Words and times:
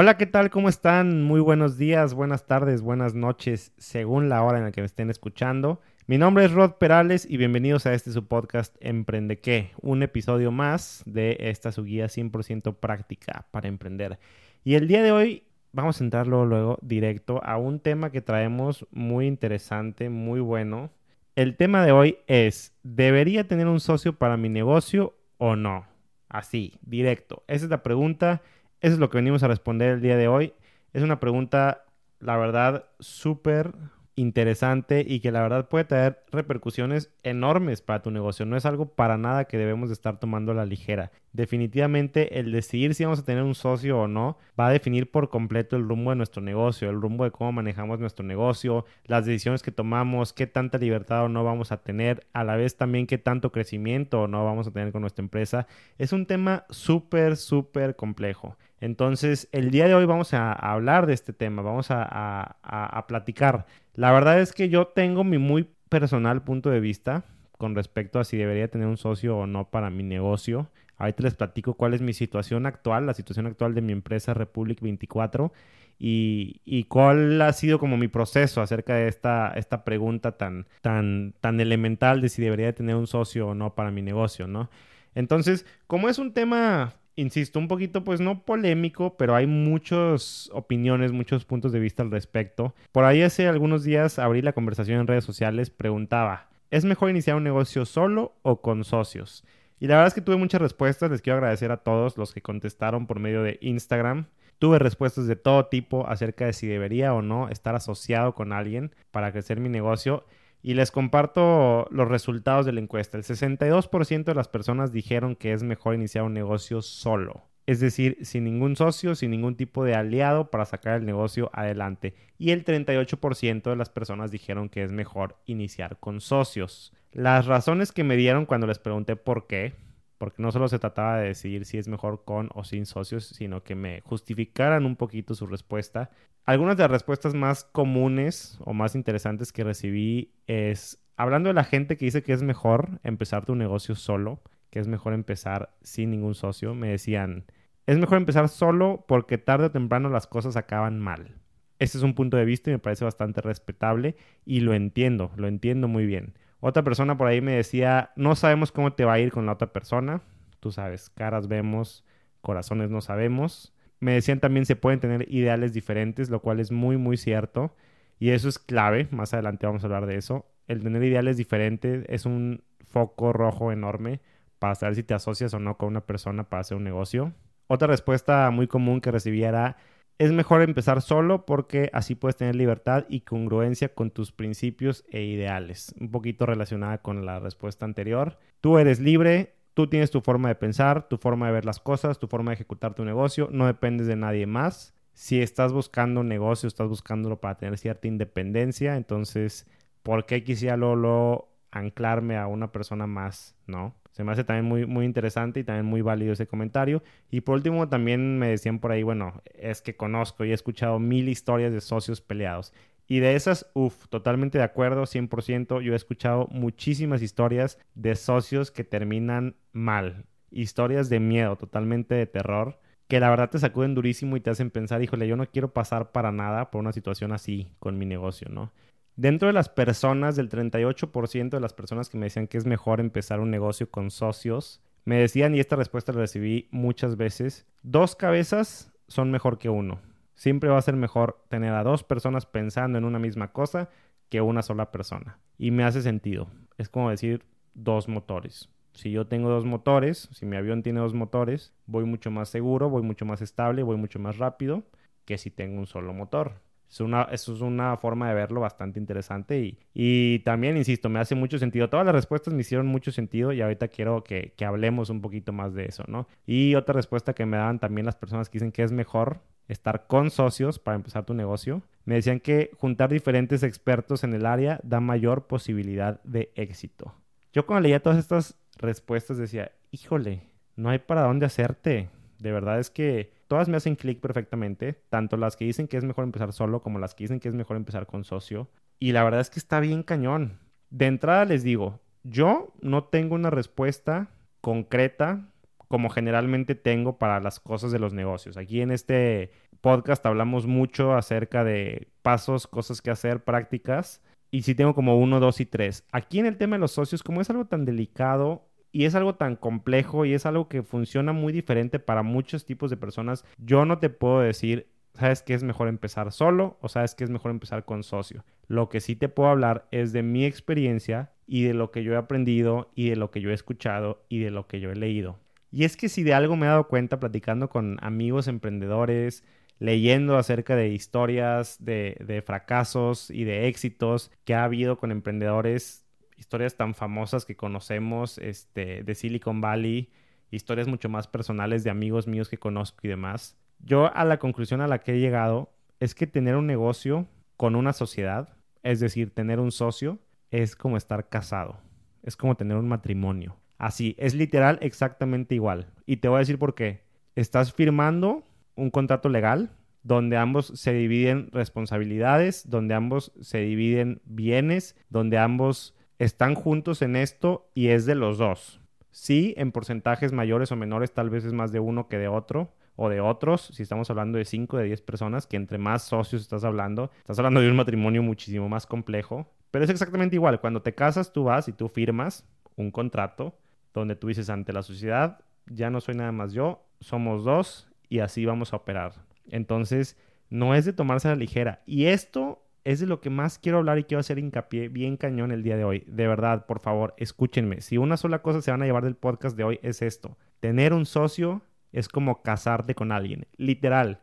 Hola, 0.00 0.16
¿qué 0.16 0.26
tal? 0.26 0.48
¿Cómo 0.48 0.68
están? 0.68 1.24
Muy 1.24 1.40
buenos 1.40 1.76
días, 1.76 2.14
buenas 2.14 2.46
tardes, 2.46 2.82
buenas 2.82 3.16
noches, 3.16 3.72
según 3.78 4.28
la 4.28 4.44
hora 4.44 4.58
en 4.58 4.62
la 4.62 4.70
que 4.70 4.80
me 4.80 4.86
estén 4.86 5.10
escuchando. 5.10 5.80
Mi 6.06 6.18
nombre 6.18 6.44
es 6.44 6.52
Rod 6.52 6.74
Perales 6.74 7.26
y 7.28 7.36
bienvenidos 7.36 7.84
a 7.84 7.92
este 7.92 8.12
su 8.12 8.24
podcast 8.28 8.76
Emprende 8.78 9.40
qué, 9.40 9.72
un 9.80 10.04
episodio 10.04 10.52
más 10.52 11.02
de 11.04 11.36
esta 11.40 11.72
su 11.72 11.82
guía 11.82 12.06
100% 12.06 12.76
práctica 12.76 13.48
para 13.50 13.66
emprender. 13.66 14.20
Y 14.62 14.76
el 14.76 14.86
día 14.86 15.02
de 15.02 15.10
hoy 15.10 15.42
vamos 15.72 16.00
a 16.00 16.04
entrarlo 16.04 16.46
luego 16.46 16.78
directo 16.80 17.42
a 17.42 17.56
un 17.56 17.80
tema 17.80 18.12
que 18.12 18.20
traemos 18.20 18.86
muy 18.92 19.26
interesante, 19.26 20.10
muy 20.10 20.38
bueno. 20.38 20.92
El 21.34 21.56
tema 21.56 21.84
de 21.84 21.90
hoy 21.90 22.18
es, 22.28 22.72
¿debería 22.84 23.48
tener 23.48 23.66
un 23.66 23.80
socio 23.80 24.12
para 24.12 24.36
mi 24.36 24.48
negocio 24.48 25.16
o 25.38 25.56
no? 25.56 25.88
Así, 26.28 26.78
directo. 26.82 27.42
Esa 27.48 27.64
es 27.64 27.70
la 27.70 27.82
pregunta 27.82 28.42
eso 28.80 28.94
es 28.94 28.98
lo 28.98 29.10
que 29.10 29.18
venimos 29.18 29.42
a 29.42 29.48
responder 29.48 29.90
el 29.90 30.00
día 30.00 30.16
de 30.16 30.28
hoy. 30.28 30.54
Es 30.92 31.02
una 31.02 31.20
pregunta, 31.20 31.84
la 32.20 32.36
verdad, 32.36 32.86
súper 33.00 33.74
interesante 34.18 35.04
y 35.06 35.20
que 35.20 35.30
la 35.30 35.42
verdad 35.42 35.68
puede 35.68 35.84
traer 35.84 36.24
repercusiones 36.32 37.12
enormes 37.22 37.82
para 37.82 38.02
tu 38.02 38.10
negocio. 38.10 38.44
No 38.46 38.56
es 38.56 38.66
algo 38.66 38.86
para 38.94 39.16
nada 39.16 39.44
que 39.44 39.58
debemos 39.58 39.88
de 39.88 39.92
estar 39.92 40.18
tomando 40.18 40.52
a 40.52 40.54
la 40.56 40.66
ligera. 40.66 41.12
Definitivamente 41.32 42.38
el 42.40 42.50
decidir 42.50 42.94
si 42.94 43.04
vamos 43.04 43.20
a 43.20 43.24
tener 43.24 43.44
un 43.44 43.54
socio 43.54 44.00
o 44.00 44.08
no 44.08 44.36
va 44.58 44.66
a 44.66 44.72
definir 44.72 45.10
por 45.10 45.28
completo 45.28 45.76
el 45.76 45.88
rumbo 45.88 46.10
de 46.10 46.16
nuestro 46.16 46.42
negocio, 46.42 46.90
el 46.90 47.00
rumbo 47.00 47.24
de 47.24 47.30
cómo 47.30 47.52
manejamos 47.52 48.00
nuestro 48.00 48.26
negocio, 48.26 48.84
las 49.04 49.24
decisiones 49.24 49.62
que 49.62 49.70
tomamos, 49.70 50.32
qué 50.32 50.46
tanta 50.46 50.78
libertad 50.78 51.24
o 51.24 51.28
no 51.28 51.44
vamos 51.44 51.70
a 51.70 51.82
tener, 51.82 52.26
a 52.32 52.42
la 52.42 52.56
vez 52.56 52.76
también 52.76 53.06
qué 53.06 53.18
tanto 53.18 53.52
crecimiento 53.52 54.22
o 54.22 54.26
no 54.26 54.44
vamos 54.44 54.66
a 54.66 54.72
tener 54.72 54.90
con 54.90 55.02
nuestra 55.02 55.22
empresa. 55.22 55.66
Es 55.96 56.12
un 56.12 56.26
tema 56.26 56.64
súper, 56.70 57.36
súper 57.36 57.94
complejo. 57.94 58.56
Entonces, 58.80 59.48
el 59.52 59.70
día 59.70 59.88
de 59.88 59.94
hoy 59.94 60.04
vamos 60.04 60.34
a, 60.34 60.52
hablar 60.52 61.06
de 61.06 61.14
este 61.14 61.32
tema, 61.32 61.62
vamos 61.62 61.88
a, 61.90 63.04
platicar. 63.08 63.66
La 63.94 64.12
verdad 64.12 64.40
es 64.40 64.52
que 64.52 64.68
yo 64.68 64.88
tengo 64.88 65.24
mi 65.24 65.38
muy 65.38 65.68
personal 65.88 66.42
punto 66.42 66.70
de 66.70 66.80
vista 66.80 67.24
con 67.56 67.74
respecto 67.74 68.20
a 68.20 68.24
si 68.24 68.36
debería 68.36 68.68
tener 68.68 68.86
un 68.86 68.96
socio 68.96 69.36
o 69.36 69.46
no 69.46 69.70
para 69.70 69.90
mi 69.90 70.04
negocio. 70.04 70.70
Ahorita 70.96 71.24
les 71.24 71.34
platico 71.34 71.74
cuál 71.74 71.94
es 71.94 72.00
mi 72.00 72.12
situación 72.12 72.66
actual, 72.66 73.06
la 73.06 73.14
situación 73.14 73.46
actual 73.46 73.74
de 73.74 73.80
mi 73.80 73.92
empresa 73.92 74.34
Republic 74.34 74.80
24 74.80 75.52
y, 75.98 76.60
y, 76.64 76.84
cuál 76.84 77.42
ha 77.42 77.52
sido 77.52 77.80
como 77.80 77.96
mi 77.96 78.06
proceso 78.06 78.62
acerca 78.62 78.94
de 78.94 79.08
esta, 79.08 79.52
esta 79.56 79.84
pregunta 79.84 80.32
tan, 80.32 80.66
tan, 80.80 81.34
tan 81.40 81.60
elemental 81.60 82.20
de 82.20 82.28
si 82.28 82.40
debería 82.40 82.72
tener 82.72 82.94
un 82.94 83.08
socio 83.08 83.48
o 83.48 83.54
no 83.54 83.74
para 83.74 83.90
mi 83.90 84.02
negocio, 84.02 84.46
¿no? 84.46 84.70
Entonces, 85.16 85.66
como 85.88 86.08
es 86.08 86.18
un 86.20 86.32
tema 86.32 86.94
insisto, 87.18 87.58
un 87.58 87.68
poquito, 87.68 88.04
pues 88.04 88.20
no 88.20 88.44
polémico, 88.44 89.16
pero 89.16 89.34
hay 89.34 89.46
muchas 89.46 90.48
opiniones, 90.52 91.12
muchos 91.12 91.44
puntos 91.44 91.72
de 91.72 91.80
vista 91.80 92.02
al 92.02 92.10
respecto. 92.10 92.74
Por 92.92 93.04
ahí 93.04 93.22
hace 93.22 93.48
algunos 93.48 93.82
días 93.82 94.18
abrí 94.18 94.40
la 94.40 94.52
conversación 94.52 95.00
en 95.00 95.06
redes 95.06 95.24
sociales, 95.24 95.70
preguntaba, 95.70 96.48
¿es 96.70 96.84
mejor 96.84 97.10
iniciar 97.10 97.36
un 97.36 97.44
negocio 97.44 97.84
solo 97.84 98.36
o 98.42 98.60
con 98.62 98.84
socios? 98.84 99.44
Y 99.80 99.88
la 99.88 99.96
verdad 99.96 100.08
es 100.08 100.14
que 100.14 100.20
tuve 100.20 100.36
muchas 100.36 100.60
respuestas, 100.60 101.10
les 101.10 101.20
quiero 101.20 101.38
agradecer 101.38 101.72
a 101.72 101.78
todos 101.78 102.16
los 102.16 102.32
que 102.32 102.40
contestaron 102.40 103.06
por 103.06 103.18
medio 103.18 103.42
de 103.42 103.58
Instagram. 103.60 104.26
Tuve 104.58 104.78
respuestas 104.78 105.26
de 105.26 105.36
todo 105.36 105.66
tipo 105.66 106.08
acerca 106.08 106.46
de 106.46 106.52
si 106.52 106.66
debería 106.66 107.14
o 107.14 107.22
no 107.22 107.48
estar 107.48 107.74
asociado 107.74 108.34
con 108.34 108.52
alguien 108.52 108.92
para 109.10 109.30
crecer 109.32 109.60
mi 109.60 109.68
negocio 109.68 110.24
y 110.62 110.74
les 110.74 110.90
comparto 110.90 111.86
los 111.90 112.08
resultados 112.08 112.66
de 112.66 112.72
la 112.72 112.80
encuesta. 112.80 113.16
El 113.16 113.24
62% 113.24 114.24
de 114.24 114.34
las 114.34 114.48
personas 114.48 114.92
dijeron 114.92 115.36
que 115.36 115.52
es 115.52 115.62
mejor 115.62 115.94
iniciar 115.94 116.24
un 116.24 116.34
negocio 116.34 116.82
solo. 116.82 117.44
Es 117.66 117.80
decir, 117.80 118.16
sin 118.22 118.44
ningún 118.44 118.76
socio, 118.76 119.14
sin 119.14 119.30
ningún 119.30 119.54
tipo 119.54 119.84
de 119.84 119.94
aliado 119.94 120.50
para 120.50 120.64
sacar 120.64 120.96
el 120.98 121.04
negocio 121.04 121.50
adelante. 121.52 122.14
Y 122.38 122.52
el 122.52 122.64
38% 122.64 123.62
de 123.62 123.76
las 123.76 123.90
personas 123.90 124.30
dijeron 124.30 124.70
que 124.70 124.82
es 124.82 124.90
mejor 124.90 125.36
iniciar 125.44 125.98
con 126.00 126.22
socios. 126.22 126.94
Las 127.12 127.44
razones 127.44 127.92
que 127.92 128.04
me 128.04 128.16
dieron 128.16 128.46
cuando 128.46 128.66
les 128.66 128.78
pregunté 128.78 129.16
por 129.16 129.46
qué, 129.46 129.74
porque 130.16 130.42
no 130.42 130.50
solo 130.50 130.68
se 130.68 130.78
trataba 130.78 131.18
de 131.18 131.28
decidir 131.28 131.66
si 131.66 131.76
es 131.76 131.88
mejor 131.88 132.24
con 132.24 132.48
o 132.54 132.64
sin 132.64 132.86
socios, 132.86 133.26
sino 133.26 133.62
que 133.62 133.74
me 133.74 134.00
justificaran 134.00 134.86
un 134.86 134.96
poquito 134.96 135.34
su 135.34 135.46
respuesta. 135.46 136.10
Algunas 136.48 136.78
de 136.78 136.84
las 136.84 136.90
respuestas 136.90 137.34
más 137.34 137.64
comunes 137.64 138.58
o 138.64 138.72
más 138.72 138.94
interesantes 138.94 139.52
que 139.52 139.64
recibí 139.64 140.32
es, 140.46 140.98
hablando 141.18 141.48
de 141.48 141.52
la 141.52 141.62
gente 141.62 141.98
que 141.98 142.06
dice 142.06 142.22
que 142.22 142.32
es 142.32 142.42
mejor 142.42 143.00
empezar 143.02 143.44
tu 143.44 143.54
negocio 143.54 143.94
solo, 143.94 144.40
que 144.70 144.78
es 144.78 144.88
mejor 144.88 145.12
empezar 145.12 145.76
sin 145.82 146.10
ningún 146.10 146.34
socio, 146.34 146.74
me 146.74 146.88
decían, 146.88 147.44
es 147.84 147.98
mejor 147.98 148.16
empezar 148.16 148.48
solo 148.48 149.04
porque 149.06 149.36
tarde 149.36 149.66
o 149.66 149.70
temprano 149.70 150.08
las 150.08 150.26
cosas 150.26 150.56
acaban 150.56 150.98
mal. 150.98 151.34
Este 151.78 151.98
es 151.98 152.02
un 152.02 152.14
punto 152.14 152.38
de 152.38 152.46
vista 152.46 152.70
y 152.70 152.72
me 152.72 152.78
parece 152.78 153.04
bastante 153.04 153.42
respetable 153.42 154.16
y 154.46 154.60
lo 154.60 154.72
entiendo, 154.72 155.30
lo 155.36 155.48
entiendo 155.48 155.86
muy 155.86 156.06
bien. 156.06 156.32
Otra 156.60 156.82
persona 156.82 157.18
por 157.18 157.26
ahí 157.26 157.42
me 157.42 157.56
decía, 157.56 158.12
no 158.16 158.34
sabemos 158.36 158.72
cómo 158.72 158.94
te 158.94 159.04
va 159.04 159.12
a 159.12 159.18
ir 159.18 159.32
con 159.32 159.44
la 159.44 159.52
otra 159.52 159.70
persona. 159.70 160.22
Tú 160.60 160.72
sabes, 160.72 161.10
caras 161.10 161.46
vemos, 161.46 162.06
corazones 162.40 162.88
no 162.88 163.02
sabemos. 163.02 163.74
Me 164.00 164.12
decían 164.12 164.40
también 164.40 164.66
se 164.66 164.76
pueden 164.76 165.00
tener 165.00 165.32
ideales 165.32 165.72
diferentes, 165.72 166.30
lo 166.30 166.40
cual 166.40 166.60
es 166.60 166.70
muy, 166.70 166.96
muy 166.96 167.16
cierto. 167.16 167.74
Y 168.18 168.30
eso 168.30 168.48
es 168.48 168.58
clave, 168.58 169.08
más 169.10 169.32
adelante 169.34 169.66
vamos 169.66 169.82
a 169.82 169.86
hablar 169.86 170.06
de 170.06 170.16
eso. 170.16 170.46
El 170.66 170.82
tener 170.82 171.02
ideales 171.02 171.36
diferentes 171.36 172.04
es 172.08 172.26
un 172.26 172.62
foco 172.80 173.32
rojo 173.32 173.72
enorme 173.72 174.20
para 174.58 174.74
saber 174.74 174.96
si 174.96 175.02
te 175.02 175.14
asocias 175.14 175.54
o 175.54 175.58
no 175.58 175.76
con 175.76 175.88
una 175.88 176.06
persona 176.06 176.44
para 176.44 176.60
hacer 176.60 176.76
un 176.76 176.84
negocio. 176.84 177.32
Otra 177.68 177.88
respuesta 177.88 178.50
muy 178.50 178.66
común 178.66 179.00
que 179.00 179.10
recibí 179.10 179.44
era, 179.44 179.76
es 180.18 180.32
mejor 180.32 180.62
empezar 180.62 181.00
solo 181.00 181.46
porque 181.46 181.90
así 181.92 182.14
puedes 182.14 182.36
tener 182.36 182.56
libertad 182.56 183.04
y 183.08 183.20
congruencia 183.20 183.94
con 183.94 184.10
tus 184.10 184.32
principios 184.32 185.04
e 185.10 185.22
ideales. 185.22 185.94
Un 186.00 186.10
poquito 186.10 186.44
relacionada 186.44 186.98
con 186.98 187.24
la 187.24 187.38
respuesta 187.38 187.84
anterior. 187.84 188.38
Tú 188.60 188.78
eres 188.78 188.98
libre, 188.98 189.54
tú 189.78 189.86
tienes 189.86 190.10
tu 190.10 190.20
forma 190.20 190.48
de 190.48 190.56
pensar, 190.56 191.06
tu 191.06 191.18
forma 191.18 191.46
de 191.46 191.52
ver 191.52 191.64
las 191.64 191.78
cosas, 191.78 192.18
tu 192.18 192.26
forma 192.26 192.50
de 192.50 192.56
ejecutar 192.56 192.94
tu 192.94 193.04
negocio, 193.04 193.48
no 193.52 193.64
dependes 193.68 194.08
de 194.08 194.16
nadie 194.16 194.44
más. 194.44 194.92
Si 195.12 195.40
estás 195.40 195.72
buscando 195.72 196.22
un 196.22 196.26
negocio, 196.26 196.66
estás 196.66 196.88
buscándolo 196.88 197.40
para 197.40 197.58
tener 197.58 197.78
cierta 197.78 198.08
independencia, 198.08 198.96
entonces, 198.96 199.68
¿por 200.02 200.26
qué 200.26 200.42
quisiera 200.42 200.76
Lolo 200.76 201.46
anclarme 201.70 202.36
a 202.36 202.48
una 202.48 202.72
persona 202.72 203.06
más, 203.06 203.54
no? 203.68 203.94
Se 204.10 204.24
me 204.24 204.32
hace 204.32 204.42
también 204.42 204.64
muy, 204.64 204.84
muy 204.84 205.04
interesante 205.04 205.60
y 205.60 205.64
también 205.64 205.86
muy 205.86 206.02
válido 206.02 206.32
ese 206.32 206.48
comentario. 206.48 207.04
Y 207.30 207.42
por 207.42 207.54
último, 207.54 207.88
también 207.88 208.36
me 208.36 208.48
decían 208.48 208.80
por 208.80 208.90
ahí, 208.90 209.04
bueno, 209.04 209.42
es 209.54 209.80
que 209.80 209.94
conozco 209.94 210.44
y 210.44 210.50
he 210.50 210.54
escuchado 210.54 210.98
mil 210.98 211.28
historias 211.28 211.72
de 211.72 211.80
socios 211.80 212.20
peleados. 212.20 212.72
Y 213.08 213.20
de 213.20 213.34
esas, 213.34 213.70
uff, 213.72 214.06
totalmente 214.08 214.58
de 214.58 214.64
acuerdo, 214.64 215.06
100%. 215.06 215.80
Yo 215.80 215.94
he 215.94 215.96
escuchado 215.96 216.46
muchísimas 216.50 217.22
historias 217.22 217.78
de 217.94 218.14
socios 218.14 218.70
que 218.70 218.84
terminan 218.84 219.56
mal. 219.72 220.26
Historias 220.50 221.08
de 221.08 221.18
miedo, 221.18 221.56
totalmente 221.56 222.14
de 222.14 222.26
terror, 222.26 222.78
que 223.08 223.18
la 223.18 223.30
verdad 223.30 223.48
te 223.48 223.58
sacuden 223.58 223.94
durísimo 223.94 224.36
y 224.36 224.40
te 224.40 224.50
hacen 224.50 224.70
pensar, 224.70 225.02
híjole, 225.02 225.26
yo 225.26 225.36
no 225.36 225.46
quiero 225.46 225.72
pasar 225.72 226.12
para 226.12 226.30
nada 226.32 226.70
por 226.70 226.80
una 226.80 226.92
situación 226.92 227.32
así 227.32 227.72
con 227.78 227.96
mi 227.96 228.04
negocio, 228.04 228.48
¿no? 228.50 228.72
Dentro 229.16 229.48
de 229.48 229.54
las 229.54 229.70
personas, 229.70 230.36
del 230.36 230.50
38% 230.50 231.48
de 231.48 231.60
las 231.60 231.72
personas 231.72 232.08
que 232.08 232.18
me 232.18 232.26
decían 232.26 232.46
que 232.46 232.58
es 232.58 232.66
mejor 232.66 233.00
empezar 233.00 233.40
un 233.40 233.50
negocio 233.50 233.90
con 233.90 234.10
socios, 234.10 234.80
me 235.06 235.16
decían, 235.16 235.54
y 235.54 235.60
esta 235.60 235.76
respuesta 235.76 236.12
la 236.12 236.20
recibí 236.20 236.68
muchas 236.70 237.16
veces, 237.16 237.66
dos 237.82 238.14
cabezas 238.14 238.92
son 239.08 239.30
mejor 239.30 239.58
que 239.58 239.70
uno. 239.70 240.00
Siempre 240.38 240.70
va 240.70 240.78
a 240.78 240.82
ser 240.82 240.94
mejor 240.94 241.42
tener 241.48 241.74
a 241.74 241.82
dos 241.82 242.04
personas 242.04 242.46
pensando 242.46 242.96
en 242.96 243.04
una 243.04 243.18
misma 243.18 243.50
cosa 243.50 243.88
que 244.28 244.40
una 244.40 244.62
sola 244.62 244.92
persona. 244.92 245.40
Y 245.58 245.72
me 245.72 245.82
hace 245.82 246.00
sentido. 246.00 246.46
Es 246.76 246.88
como 246.88 247.10
decir 247.10 247.44
dos 247.74 248.06
motores. 248.06 248.68
Si 248.92 249.10
yo 249.10 249.26
tengo 249.26 249.48
dos 249.48 249.64
motores, 249.64 250.28
si 250.30 250.46
mi 250.46 250.54
avión 250.54 250.84
tiene 250.84 251.00
dos 251.00 251.12
motores, 251.12 251.74
voy 251.86 252.04
mucho 252.04 252.30
más 252.30 252.50
seguro, 252.50 252.88
voy 252.88 253.02
mucho 253.02 253.24
más 253.24 253.42
estable, 253.42 253.82
voy 253.82 253.96
mucho 253.96 254.20
más 254.20 254.38
rápido 254.38 254.84
que 255.24 255.38
si 255.38 255.50
tengo 255.50 255.80
un 255.80 255.88
solo 255.88 256.14
motor. 256.14 256.60
Es 256.88 257.00
una, 257.00 257.22
eso 257.32 257.52
es 257.52 257.60
una 257.60 257.96
forma 257.96 258.28
de 258.28 258.36
verlo 258.36 258.60
bastante 258.60 259.00
interesante 259.00 259.76
y, 259.92 260.38
también, 260.44 260.76
insisto, 260.76 261.08
me 261.08 261.18
hace 261.18 261.34
mucho 261.34 261.58
sentido. 261.58 261.90
Todas 261.90 262.06
las 262.06 262.14
respuestas 262.14 262.54
me 262.54 262.60
hicieron 262.60 262.86
mucho 262.86 263.10
sentido 263.10 263.52
y 263.52 263.60
ahorita 263.60 263.88
quiero 263.88 264.22
que, 264.22 264.54
que 264.56 264.64
hablemos 264.64 265.10
un 265.10 265.20
poquito 265.20 265.52
más 265.52 265.74
de 265.74 265.86
eso, 265.86 266.04
¿no? 266.06 266.28
Y 266.46 266.76
otra 266.76 266.92
respuesta 266.92 267.34
que 267.34 267.44
me 267.44 267.56
daban 267.56 267.80
también 267.80 268.06
las 268.06 268.14
personas 268.14 268.48
que 268.48 268.58
dicen 268.58 268.70
que 268.70 268.84
es 268.84 268.92
mejor 268.92 269.40
estar 269.68 270.06
con 270.06 270.30
socios 270.30 270.78
para 270.78 270.96
empezar 270.96 271.24
tu 271.24 271.34
negocio. 271.34 271.82
Me 272.04 272.16
decían 272.16 272.40
que 272.40 272.70
juntar 272.78 273.10
diferentes 273.10 273.62
expertos 273.62 274.24
en 274.24 274.34
el 274.34 274.46
área 274.46 274.80
da 274.82 275.00
mayor 275.00 275.46
posibilidad 275.46 276.22
de 276.24 276.50
éxito. 276.54 277.14
Yo 277.52 277.66
cuando 277.66 277.82
leía 277.82 278.02
todas 278.02 278.18
estas 278.18 278.56
respuestas 278.78 279.36
decía, 279.36 279.72
híjole, 279.90 280.42
no 280.76 280.90
hay 280.90 280.98
para 280.98 281.22
dónde 281.22 281.46
hacerte. 281.46 282.08
De 282.38 282.52
verdad 282.52 282.78
es 282.78 282.88
que 282.90 283.32
todas 283.48 283.68
me 283.68 283.76
hacen 283.76 283.96
clic 283.96 284.20
perfectamente, 284.20 284.94
tanto 285.10 285.36
las 285.36 285.56
que 285.56 285.64
dicen 285.64 285.88
que 285.88 285.96
es 285.96 286.04
mejor 286.04 286.24
empezar 286.24 286.52
solo 286.52 286.80
como 286.80 286.98
las 286.98 287.14
que 287.14 287.24
dicen 287.24 287.40
que 287.40 287.48
es 287.48 287.54
mejor 287.54 287.76
empezar 287.76 288.06
con 288.06 288.24
socio. 288.24 288.68
Y 288.98 289.12
la 289.12 289.24
verdad 289.24 289.40
es 289.40 289.50
que 289.50 289.58
está 289.58 289.80
bien 289.80 290.02
cañón. 290.02 290.58
De 290.90 291.06
entrada 291.06 291.44
les 291.44 291.62
digo, 291.62 292.00
yo 292.22 292.72
no 292.80 293.04
tengo 293.04 293.34
una 293.34 293.50
respuesta 293.50 294.30
concreta 294.60 295.48
como 295.88 296.10
generalmente 296.10 296.74
tengo 296.74 297.18
para 297.18 297.40
las 297.40 297.60
cosas 297.60 297.90
de 297.90 297.98
los 297.98 298.12
negocios. 298.12 298.56
Aquí 298.56 298.80
en 298.80 298.90
este 298.90 299.50
podcast 299.80 300.24
hablamos 300.26 300.66
mucho 300.66 301.14
acerca 301.14 301.64
de 301.64 302.08
pasos, 302.22 302.66
cosas 302.66 303.02
que 303.02 303.10
hacer, 303.10 303.42
prácticas. 303.42 304.22
Y 304.50 304.62
sí 304.62 304.74
tengo 304.74 304.94
como 304.94 305.18
uno, 305.18 305.40
dos 305.40 305.60
y 305.60 305.66
tres. 305.66 306.04
Aquí 306.12 306.38
en 306.38 306.46
el 306.46 306.56
tema 306.56 306.76
de 306.76 306.80
los 306.80 306.92
socios, 306.92 307.22
como 307.22 307.40
es 307.40 307.50
algo 307.50 307.66
tan 307.66 307.84
delicado 307.84 308.66
y 308.92 309.04
es 309.04 309.14
algo 309.14 309.34
tan 309.34 309.56
complejo 309.56 310.24
y 310.24 310.32
es 310.32 310.46
algo 310.46 310.68
que 310.68 310.82
funciona 310.82 311.32
muy 311.32 311.52
diferente 311.52 311.98
para 311.98 312.22
muchos 312.22 312.64
tipos 312.64 312.88
de 312.90 312.96
personas, 312.96 313.44
yo 313.58 313.84
no 313.84 313.98
te 313.98 314.08
puedo 314.08 314.40
decir, 314.40 314.88
sabes 315.12 315.42
que 315.42 315.52
es 315.52 315.62
mejor 315.62 315.88
empezar 315.88 316.32
solo 316.32 316.78
o 316.80 316.88
sabes 316.88 317.14
que 317.14 317.24
es 317.24 317.30
mejor 317.30 317.50
empezar 317.50 317.84
con 317.84 318.02
socio. 318.02 318.44
Lo 318.66 318.88
que 318.88 319.00
sí 319.00 319.16
te 319.16 319.28
puedo 319.28 319.50
hablar 319.50 319.86
es 319.90 320.12
de 320.12 320.22
mi 320.22 320.46
experiencia 320.46 321.32
y 321.46 321.64
de 321.64 321.74
lo 321.74 321.90
que 321.90 322.02
yo 322.02 322.14
he 322.14 322.16
aprendido 322.16 322.90
y 322.94 323.10
de 323.10 323.16
lo 323.16 323.30
que 323.30 323.42
yo 323.42 323.50
he 323.50 323.54
escuchado 323.54 324.24
y 324.28 324.38
de 324.38 324.50
lo 324.50 324.66
que 324.66 324.80
yo 324.80 324.90
he 324.90 324.96
leído. 324.96 325.38
Y 325.70 325.84
es 325.84 325.96
que 325.96 326.08
si 326.08 326.22
de 326.22 326.34
algo 326.34 326.56
me 326.56 326.66
he 326.66 326.68
dado 326.68 326.88
cuenta 326.88 327.20
platicando 327.20 327.68
con 327.68 327.98
amigos 328.00 328.48
emprendedores, 328.48 329.44
leyendo 329.78 330.36
acerca 330.36 330.76
de 330.76 330.88
historias 330.88 331.76
de, 331.84 332.42
fracasos 332.44 333.30
y 333.30 333.44
de 333.44 333.68
éxitos 333.68 334.30
que 334.44 334.54
ha 334.54 334.64
habido 334.64 334.98
con 334.98 335.12
emprendedores, 335.12 336.04
historias 336.36 336.76
tan 336.76 336.94
famosas 336.94 337.44
que 337.44 337.56
conocemos 337.56 338.38
este, 338.38 339.02
de 339.02 339.14
Silicon 339.14 339.60
Valley, 339.60 340.10
historias 340.50 340.88
mucho 340.88 341.08
más 341.08 341.28
personales 341.28 341.84
de 341.84 341.90
amigos 341.90 342.26
míos 342.26 342.48
que 342.48 342.58
conozco 342.58 342.98
y 343.02 343.08
demás. 343.08 343.56
Yo 343.80 344.14
a 344.14 344.24
la 344.24 344.38
conclusión 344.38 344.80
a 344.80 344.88
la 344.88 344.98
que 344.98 345.12
he 345.12 345.20
llegado 345.20 345.70
es 346.00 346.14
que 346.14 346.26
tener 346.26 346.56
un 346.56 346.66
negocio 346.66 347.26
con 347.56 347.76
una 347.76 347.92
sociedad, 347.92 348.56
es 348.82 349.00
decir, 349.00 349.30
tener 349.34 349.60
un 349.60 349.72
socio, 349.72 350.18
es 350.50 350.76
como 350.76 350.96
estar 350.96 351.28
casado, 351.28 351.78
es 352.22 352.36
como 352.36 352.56
tener 352.56 352.76
un 352.76 352.88
matrimonio. 352.88 353.56
Así, 353.78 354.16
es 354.18 354.34
literal 354.34 354.78
exactamente 354.82 355.54
igual. 355.54 355.86
Y 356.04 356.16
te 356.16 356.28
voy 356.28 356.36
a 356.36 356.40
decir 356.40 356.58
por 356.58 356.74
qué. 356.74 357.02
Estás 357.36 357.72
firmando 357.72 358.44
un 358.74 358.90
contrato 358.90 359.28
legal 359.28 359.70
donde 360.02 360.36
ambos 360.36 360.72
se 360.74 360.92
dividen 360.92 361.50
responsabilidades, 361.52 362.68
donde 362.68 362.94
ambos 362.94 363.32
se 363.40 363.58
dividen 363.58 364.20
bienes, 364.24 364.96
donde 365.08 365.38
ambos 365.38 365.94
están 366.18 366.54
juntos 366.54 367.02
en 367.02 367.14
esto 367.14 367.70
y 367.74 367.88
es 367.88 368.04
de 368.06 368.16
los 368.16 368.38
dos. 368.38 368.80
Sí, 369.10 369.54
en 369.56 369.72
porcentajes 369.72 370.32
mayores 370.32 370.72
o 370.72 370.76
menores 370.76 371.12
tal 371.12 371.30
vez 371.30 371.44
es 371.44 371.52
más 371.52 371.72
de 371.72 371.80
uno 371.80 372.08
que 372.08 372.18
de 372.18 372.28
otro 372.28 372.72
o 372.96 373.08
de 373.08 373.20
otros, 373.20 373.70
si 373.72 373.84
estamos 373.84 374.10
hablando 374.10 374.38
de 374.38 374.44
5 374.44 374.76
de 374.76 374.84
10 374.84 375.02
personas, 375.02 375.46
que 375.46 375.56
entre 375.56 375.78
más 375.78 376.02
socios 376.02 376.42
estás 376.42 376.64
hablando, 376.64 377.12
estás 377.18 377.38
hablando 377.38 377.60
de 377.60 377.70
un 377.70 377.76
matrimonio 377.76 378.24
muchísimo 378.24 378.68
más 378.68 378.86
complejo, 378.86 379.46
pero 379.70 379.84
es 379.84 379.90
exactamente 379.90 380.34
igual, 380.34 380.60
cuando 380.60 380.82
te 380.82 380.94
casas 380.94 381.32
tú 381.32 381.44
vas 381.44 381.68
y 381.68 381.72
tú 381.72 381.88
firmas 381.88 382.44
un 382.74 382.90
contrato 382.90 383.54
donde 383.98 384.16
tú 384.16 384.28
dices 384.28 384.50
ante 384.50 384.72
la 384.72 384.82
sociedad, 384.82 385.40
ya 385.66 385.90
no 385.90 386.00
soy 386.00 386.14
nada 386.14 386.32
más 386.32 386.52
yo, 386.52 386.84
somos 387.00 387.44
dos 387.44 387.88
y 388.08 388.20
así 388.20 388.44
vamos 388.44 388.72
a 388.72 388.76
operar. 388.76 389.12
Entonces, 389.50 390.16
no 390.50 390.74
es 390.74 390.84
de 390.84 390.92
tomarse 390.92 391.28
a 391.28 391.32
la 391.32 391.36
ligera. 391.36 391.82
Y 391.86 392.06
esto 392.06 392.62
es 392.84 393.00
de 393.00 393.06
lo 393.06 393.20
que 393.20 393.30
más 393.30 393.58
quiero 393.58 393.78
hablar 393.78 393.98
y 393.98 394.04
quiero 394.04 394.20
hacer 394.20 394.38
hincapié 394.38 394.88
bien 394.88 395.16
cañón 395.16 395.52
el 395.52 395.62
día 395.62 395.76
de 395.76 395.84
hoy. 395.84 396.04
De 396.06 396.26
verdad, 396.26 396.66
por 396.66 396.80
favor, 396.80 397.14
escúchenme. 397.18 397.80
Si 397.80 397.98
una 397.98 398.16
sola 398.16 398.40
cosa 398.40 398.62
se 398.62 398.70
van 398.70 398.82
a 398.82 398.86
llevar 398.86 399.04
del 399.04 399.14
podcast 399.14 399.56
de 399.56 399.64
hoy 399.64 399.80
es 399.82 400.00
esto. 400.00 400.38
Tener 400.60 400.92
un 400.92 401.04
socio 401.04 401.62
es 401.92 402.08
como 402.08 402.42
casarte 402.42 402.94
con 402.94 403.12
alguien. 403.12 403.46
Literal. 403.56 404.20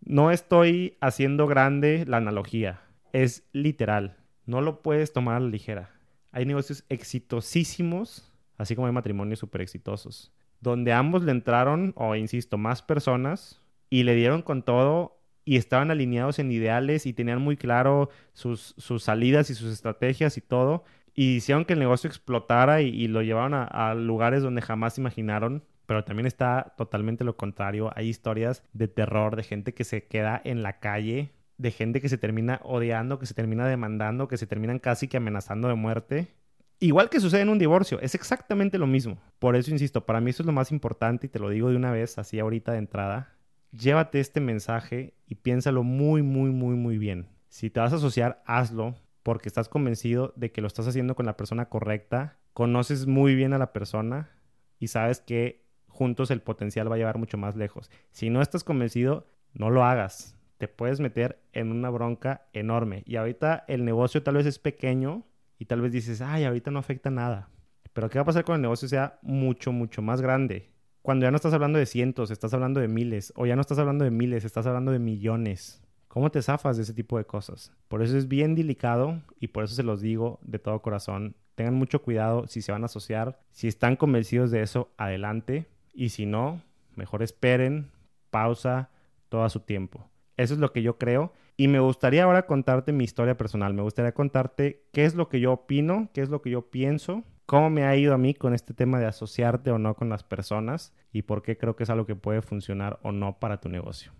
No 0.00 0.30
estoy 0.30 0.96
haciendo 1.00 1.46
grande 1.46 2.04
la 2.06 2.18
analogía. 2.18 2.80
Es 3.12 3.44
literal. 3.52 4.16
No 4.46 4.60
lo 4.60 4.82
puedes 4.82 5.12
tomar 5.12 5.36
a 5.36 5.40
la 5.40 5.48
ligera. 5.48 5.90
Hay 6.32 6.44
negocios 6.44 6.84
exitosísimos, 6.88 8.32
así 8.58 8.74
como 8.74 8.86
hay 8.86 8.92
matrimonios 8.92 9.38
súper 9.38 9.60
exitosos, 9.60 10.32
donde 10.60 10.92
ambos 10.92 11.22
le 11.22 11.32
entraron, 11.32 11.92
o 11.96 12.14
insisto, 12.14 12.58
más 12.58 12.82
personas 12.82 13.60
y 13.90 14.02
le 14.02 14.14
dieron 14.14 14.42
con 14.42 14.62
todo 14.62 15.16
y 15.46 15.56
estaban 15.56 15.90
alineados 15.90 16.40
en 16.40 16.50
ideales 16.50 17.06
y 17.06 17.12
tenían 17.12 17.40
muy 17.40 17.56
claro 17.56 18.10
sus, 18.32 18.74
sus 18.78 19.04
salidas 19.04 19.48
y 19.48 19.54
sus 19.54 19.72
estrategias 19.72 20.36
y 20.36 20.40
todo. 20.40 20.84
Y 21.14 21.36
hicieron 21.36 21.64
que 21.64 21.74
el 21.74 21.78
negocio 21.78 22.08
explotara 22.08 22.82
y, 22.82 23.08
lo 23.08 23.22
llevaron 23.22 23.54
a, 23.54 23.94
lugares 23.94 24.42
donde 24.42 24.60
jamás 24.60 24.98
imaginaron. 24.98 25.64
Pero 25.86 26.04
también 26.04 26.26
está 26.26 26.74
totalmente 26.76 27.22
lo 27.22 27.36
contrario. 27.36 27.92
Hay 27.94 28.08
historias 28.08 28.64
de 28.72 28.88
terror, 28.88 29.36
de 29.36 29.44
gente 29.44 29.72
que 29.72 29.84
se 29.84 30.04
queda 30.04 30.42
en 30.44 30.64
la 30.64 30.80
calle, 30.80 31.30
de 31.58 31.70
gente 31.70 32.00
que 32.00 32.08
se 32.08 32.18
termina 32.18 32.60
odiando, 32.64 33.20
que 33.20 33.26
se 33.26 33.34
termina 33.34 33.66
demandando, 33.68 34.26
que 34.26 34.36
se 34.36 34.48
terminan 34.48 34.80
casi 34.80 35.06
que 35.06 35.16
amenazando 35.18 35.68
de 35.68 35.74
muerte. 35.74 36.28
Igual 36.78 37.08
que 37.08 37.20
sucede 37.20 37.40
en 37.40 37.48
un 37.48 37.58
divorcio, 37.58 38.00
es 38.00 38.14
exactamente 38.14 38.78
lo 38.78 38.86
mismo. 38.86 39.18
Por 39.38 39.56
eso 39.56 39.70
insisto, 39.70 40.04
para 40.04 40.20
mí 40.20 40.30
eso 40.30 40.42
es 40.42 40.46
lo 40.46 40.52
más 40.52 40.70
importante 40.70 41.26
y 41.26 41.30
te 41.30 41.38
lo 41.38 41.48
digo 41.48 41.70
de 41.70 41.76
una 41.76 41.90
vez, 41.90 42.18
así 42.18 42.38
ahorita 42.38 42.72
de 42.72 42.78
entrada 42.78 43.36
llévate 43.76 44.20
este 44.20 44.40
mensaje 44.40 45.14
y 45.26 45.36
piénsalo 45.36 45.82
muy, 45.82 46.22
muy, 46.22 46.50
muy, 46.50 46.74
muy 46.74 46.98
bien. 46.98 47.28
Si 47.48 47.70
te 47.70 47.80
vas 47.80 47.92
a 47.92 47.96
asociar, 47.96 48.42
hazlo 48.46 48.96
porque 49.22 49.48
estás 49.48 49.68
convencido 49.68 50.32
de 50.36 50.52
que 50.52 50.60
lo 50.60 50.66
estás 50.66 50.86
haciendo 50.86 51.16
con 51.16 51.26
la 51.26 51.36
persona 51.36 51.68
correcta, 51.68 52.38
conoces 52.52 53.06
muy 53.06 53.34
bien 53.34 53.52
a 53.52 53.58
la 53.58 53.72
persona 53.72 54.30
y 54.78 54.88
sabes 54.88 55.20
que 55.20 55.64
juntos 55.88 56.30
el 56.30 56.42
potencial 56.42 56.90
va 56.90 56.94
a 56.94 56.98
llevar 56.98 57.18
mucho 57.18 57.36
más 57.36 57.56
lejos. 57.56 57.90
Si 58.12 58.30
no 58.30 58.40
estás 58.40 58.62
convencido, 58.62 59.26
no 59.52 59.70
lo 59.70 59.84
hagas. 59.84 60.36
Te 60.58 60.68
puedes 60.68 61.00
meter 61.00 61.40
en 61.52 61.70
una 61.70 61.90
bronca 61.90 62.46
enorme. 62.52 63.02
Y 63.04 63.16
ahorita 63.16 63.64
el 63.68 63.84
negocio 63.84 64.22
tal 64.22 64.36
vez 64.36 64.46
es 64.46 64.58
pequeño 64.58 65.24
y 65.58 65.66
tal 65.66 65.80
vez 65.80 65.92
dices, 65.92 66.20
ay, 66.20 66.44
ahorita 66.44 66.70
no 66.70 66.78
afecta 66.78 67.10
nada. 67.10 67.48
Pero 67.92 68.10
¿qué 68.10 68.18
va 68.18 68.22
a 68.22 68.26
pasar 68.26 68.44
cuando 68.44 68.56
el 68.56 68.62
negocio 68.62 68.88
sea 68.88 69.18
mucho, 69.22 69.72
mucho 69.72 70.02
más 70.02 70.20
grande? 70.20 70.70
Cuando 71.02 71.24
ya 71.24 71.30
no 71.30 71.36
estás 71.36 71.54
hablando 71.54 71.78
de 71.78 71.86
cientos, 71.86 72.30
estás 72.30 72.52
hablando 72.52 72.80
de 72.80 72.88
miles, 72.88 73.32
o 73.36 73.46
ya 73.46 73.54
no 73.54 73.60
estás 73.60 73.78
hablando 73.78 74.04
de 74.04 74.10
miles, 74.10 74.44
estás 74.44 74.66
hablando 74.66 74.92
de 74.92 74.98
millones. 74.98 75.82
¿Cómo 76.08 76.30
te 76.30 76.42
zafas 76.42 76.76
de 76.76 76.82
ese 76.82 76.94
tipo 76.94 77.18
de 77.18 77.26
cosas? 77.26 77.72
Por 77.88 78.02
eso 78.02 78.16
es 78.16 78.26
bien 78.26 78.54
delicado 78.54 79.20
y 79.38 79.48
por 79.48 79.64
eso 79.64 79.74
se 79.74 79.82
los 79.82 80.00
digo 80.00 80.40
de 80.42 80.58
todo 80.58 80.80
corazón. 80.80 81.36
Tengan 81.54 81.74
mucho 81.74 82.02
cuidado 82.02 82.46
si 82.48 82.60
se 82.62 82.72
van 82.72 82.82
a 82.82 82.86
asociar. 82.86 83.38
Si 83.50 83.68
están 83.68 83.96
convencidos 83.96 84.50
de 84.50 84.62
eso, 84.62 84.90
adelante. 84.96 85.66
Y 85.94 86.08
si 86.08 86.26
no, 86.26 86.62
mejor 86.94 87.22
esperen, 87.22 87.90
pausa, 88.30 88.90
todo 89.28 89.48
su 89.48 89.60
tiempo. 89.60 90.08
Eso 90.36 90.54
es 90.54 90.60
lo 90.60 90.72
que 90.72 90.82
yo 90.82 90.98
creo. 90.98 91.32
Y 91.56 91.68
me 91.68 91.80
gustaría 91.80 92.24
ahora 92.24 92.46
contarte 92.46 92.92
mi 92.92 93.04
historia 93.04 93.36
personal. 93.36 93.72
Me 93.74 93.82
gustaría 93.82 94.12
contarte 94.12 94.84
qué 94.92 95.04
es 95.04 95.14
lo 95.14 95.28
que 95.28 95.40
yo 95.40 95.52
opino, 95.52 96.10
qué 96.12 96.20
es 96.20 96.28
lo 96.28 96.42
que 96.42 96.50
yo 96.50 96.70
pienso 96.70 97.24
cómo 97.46 97.70
me 97.70 97.84
ha 97.84 97.96
ido 97.96 98.12
a 98.12 98.18
mí 98.18 98.34
con 98.34 98.52
este 98.52 98.74
tema 98.74 98.98
de 98.98 99.06
asociarte 99.06 99.70
o 99.70 99.78
no 99.78 99.94
con 99.94 100.08
las 100.08 100.24
personas 100.24 100.92
y 101.12 101.22
por 101.22 101.42
qué 101.42 101.56
creo 101.56 101.76
que 101.76 101.84
es 101.84 101.90
algo 101.90 102.04
que 102.04 102.16
puede 102.16 102.42
funcionar 102.42 102.98
o 103.02 103.12
no 103.12 103.38
para 103.38 103.60
tu 103.60 103.68
negocio. 103.68 104.12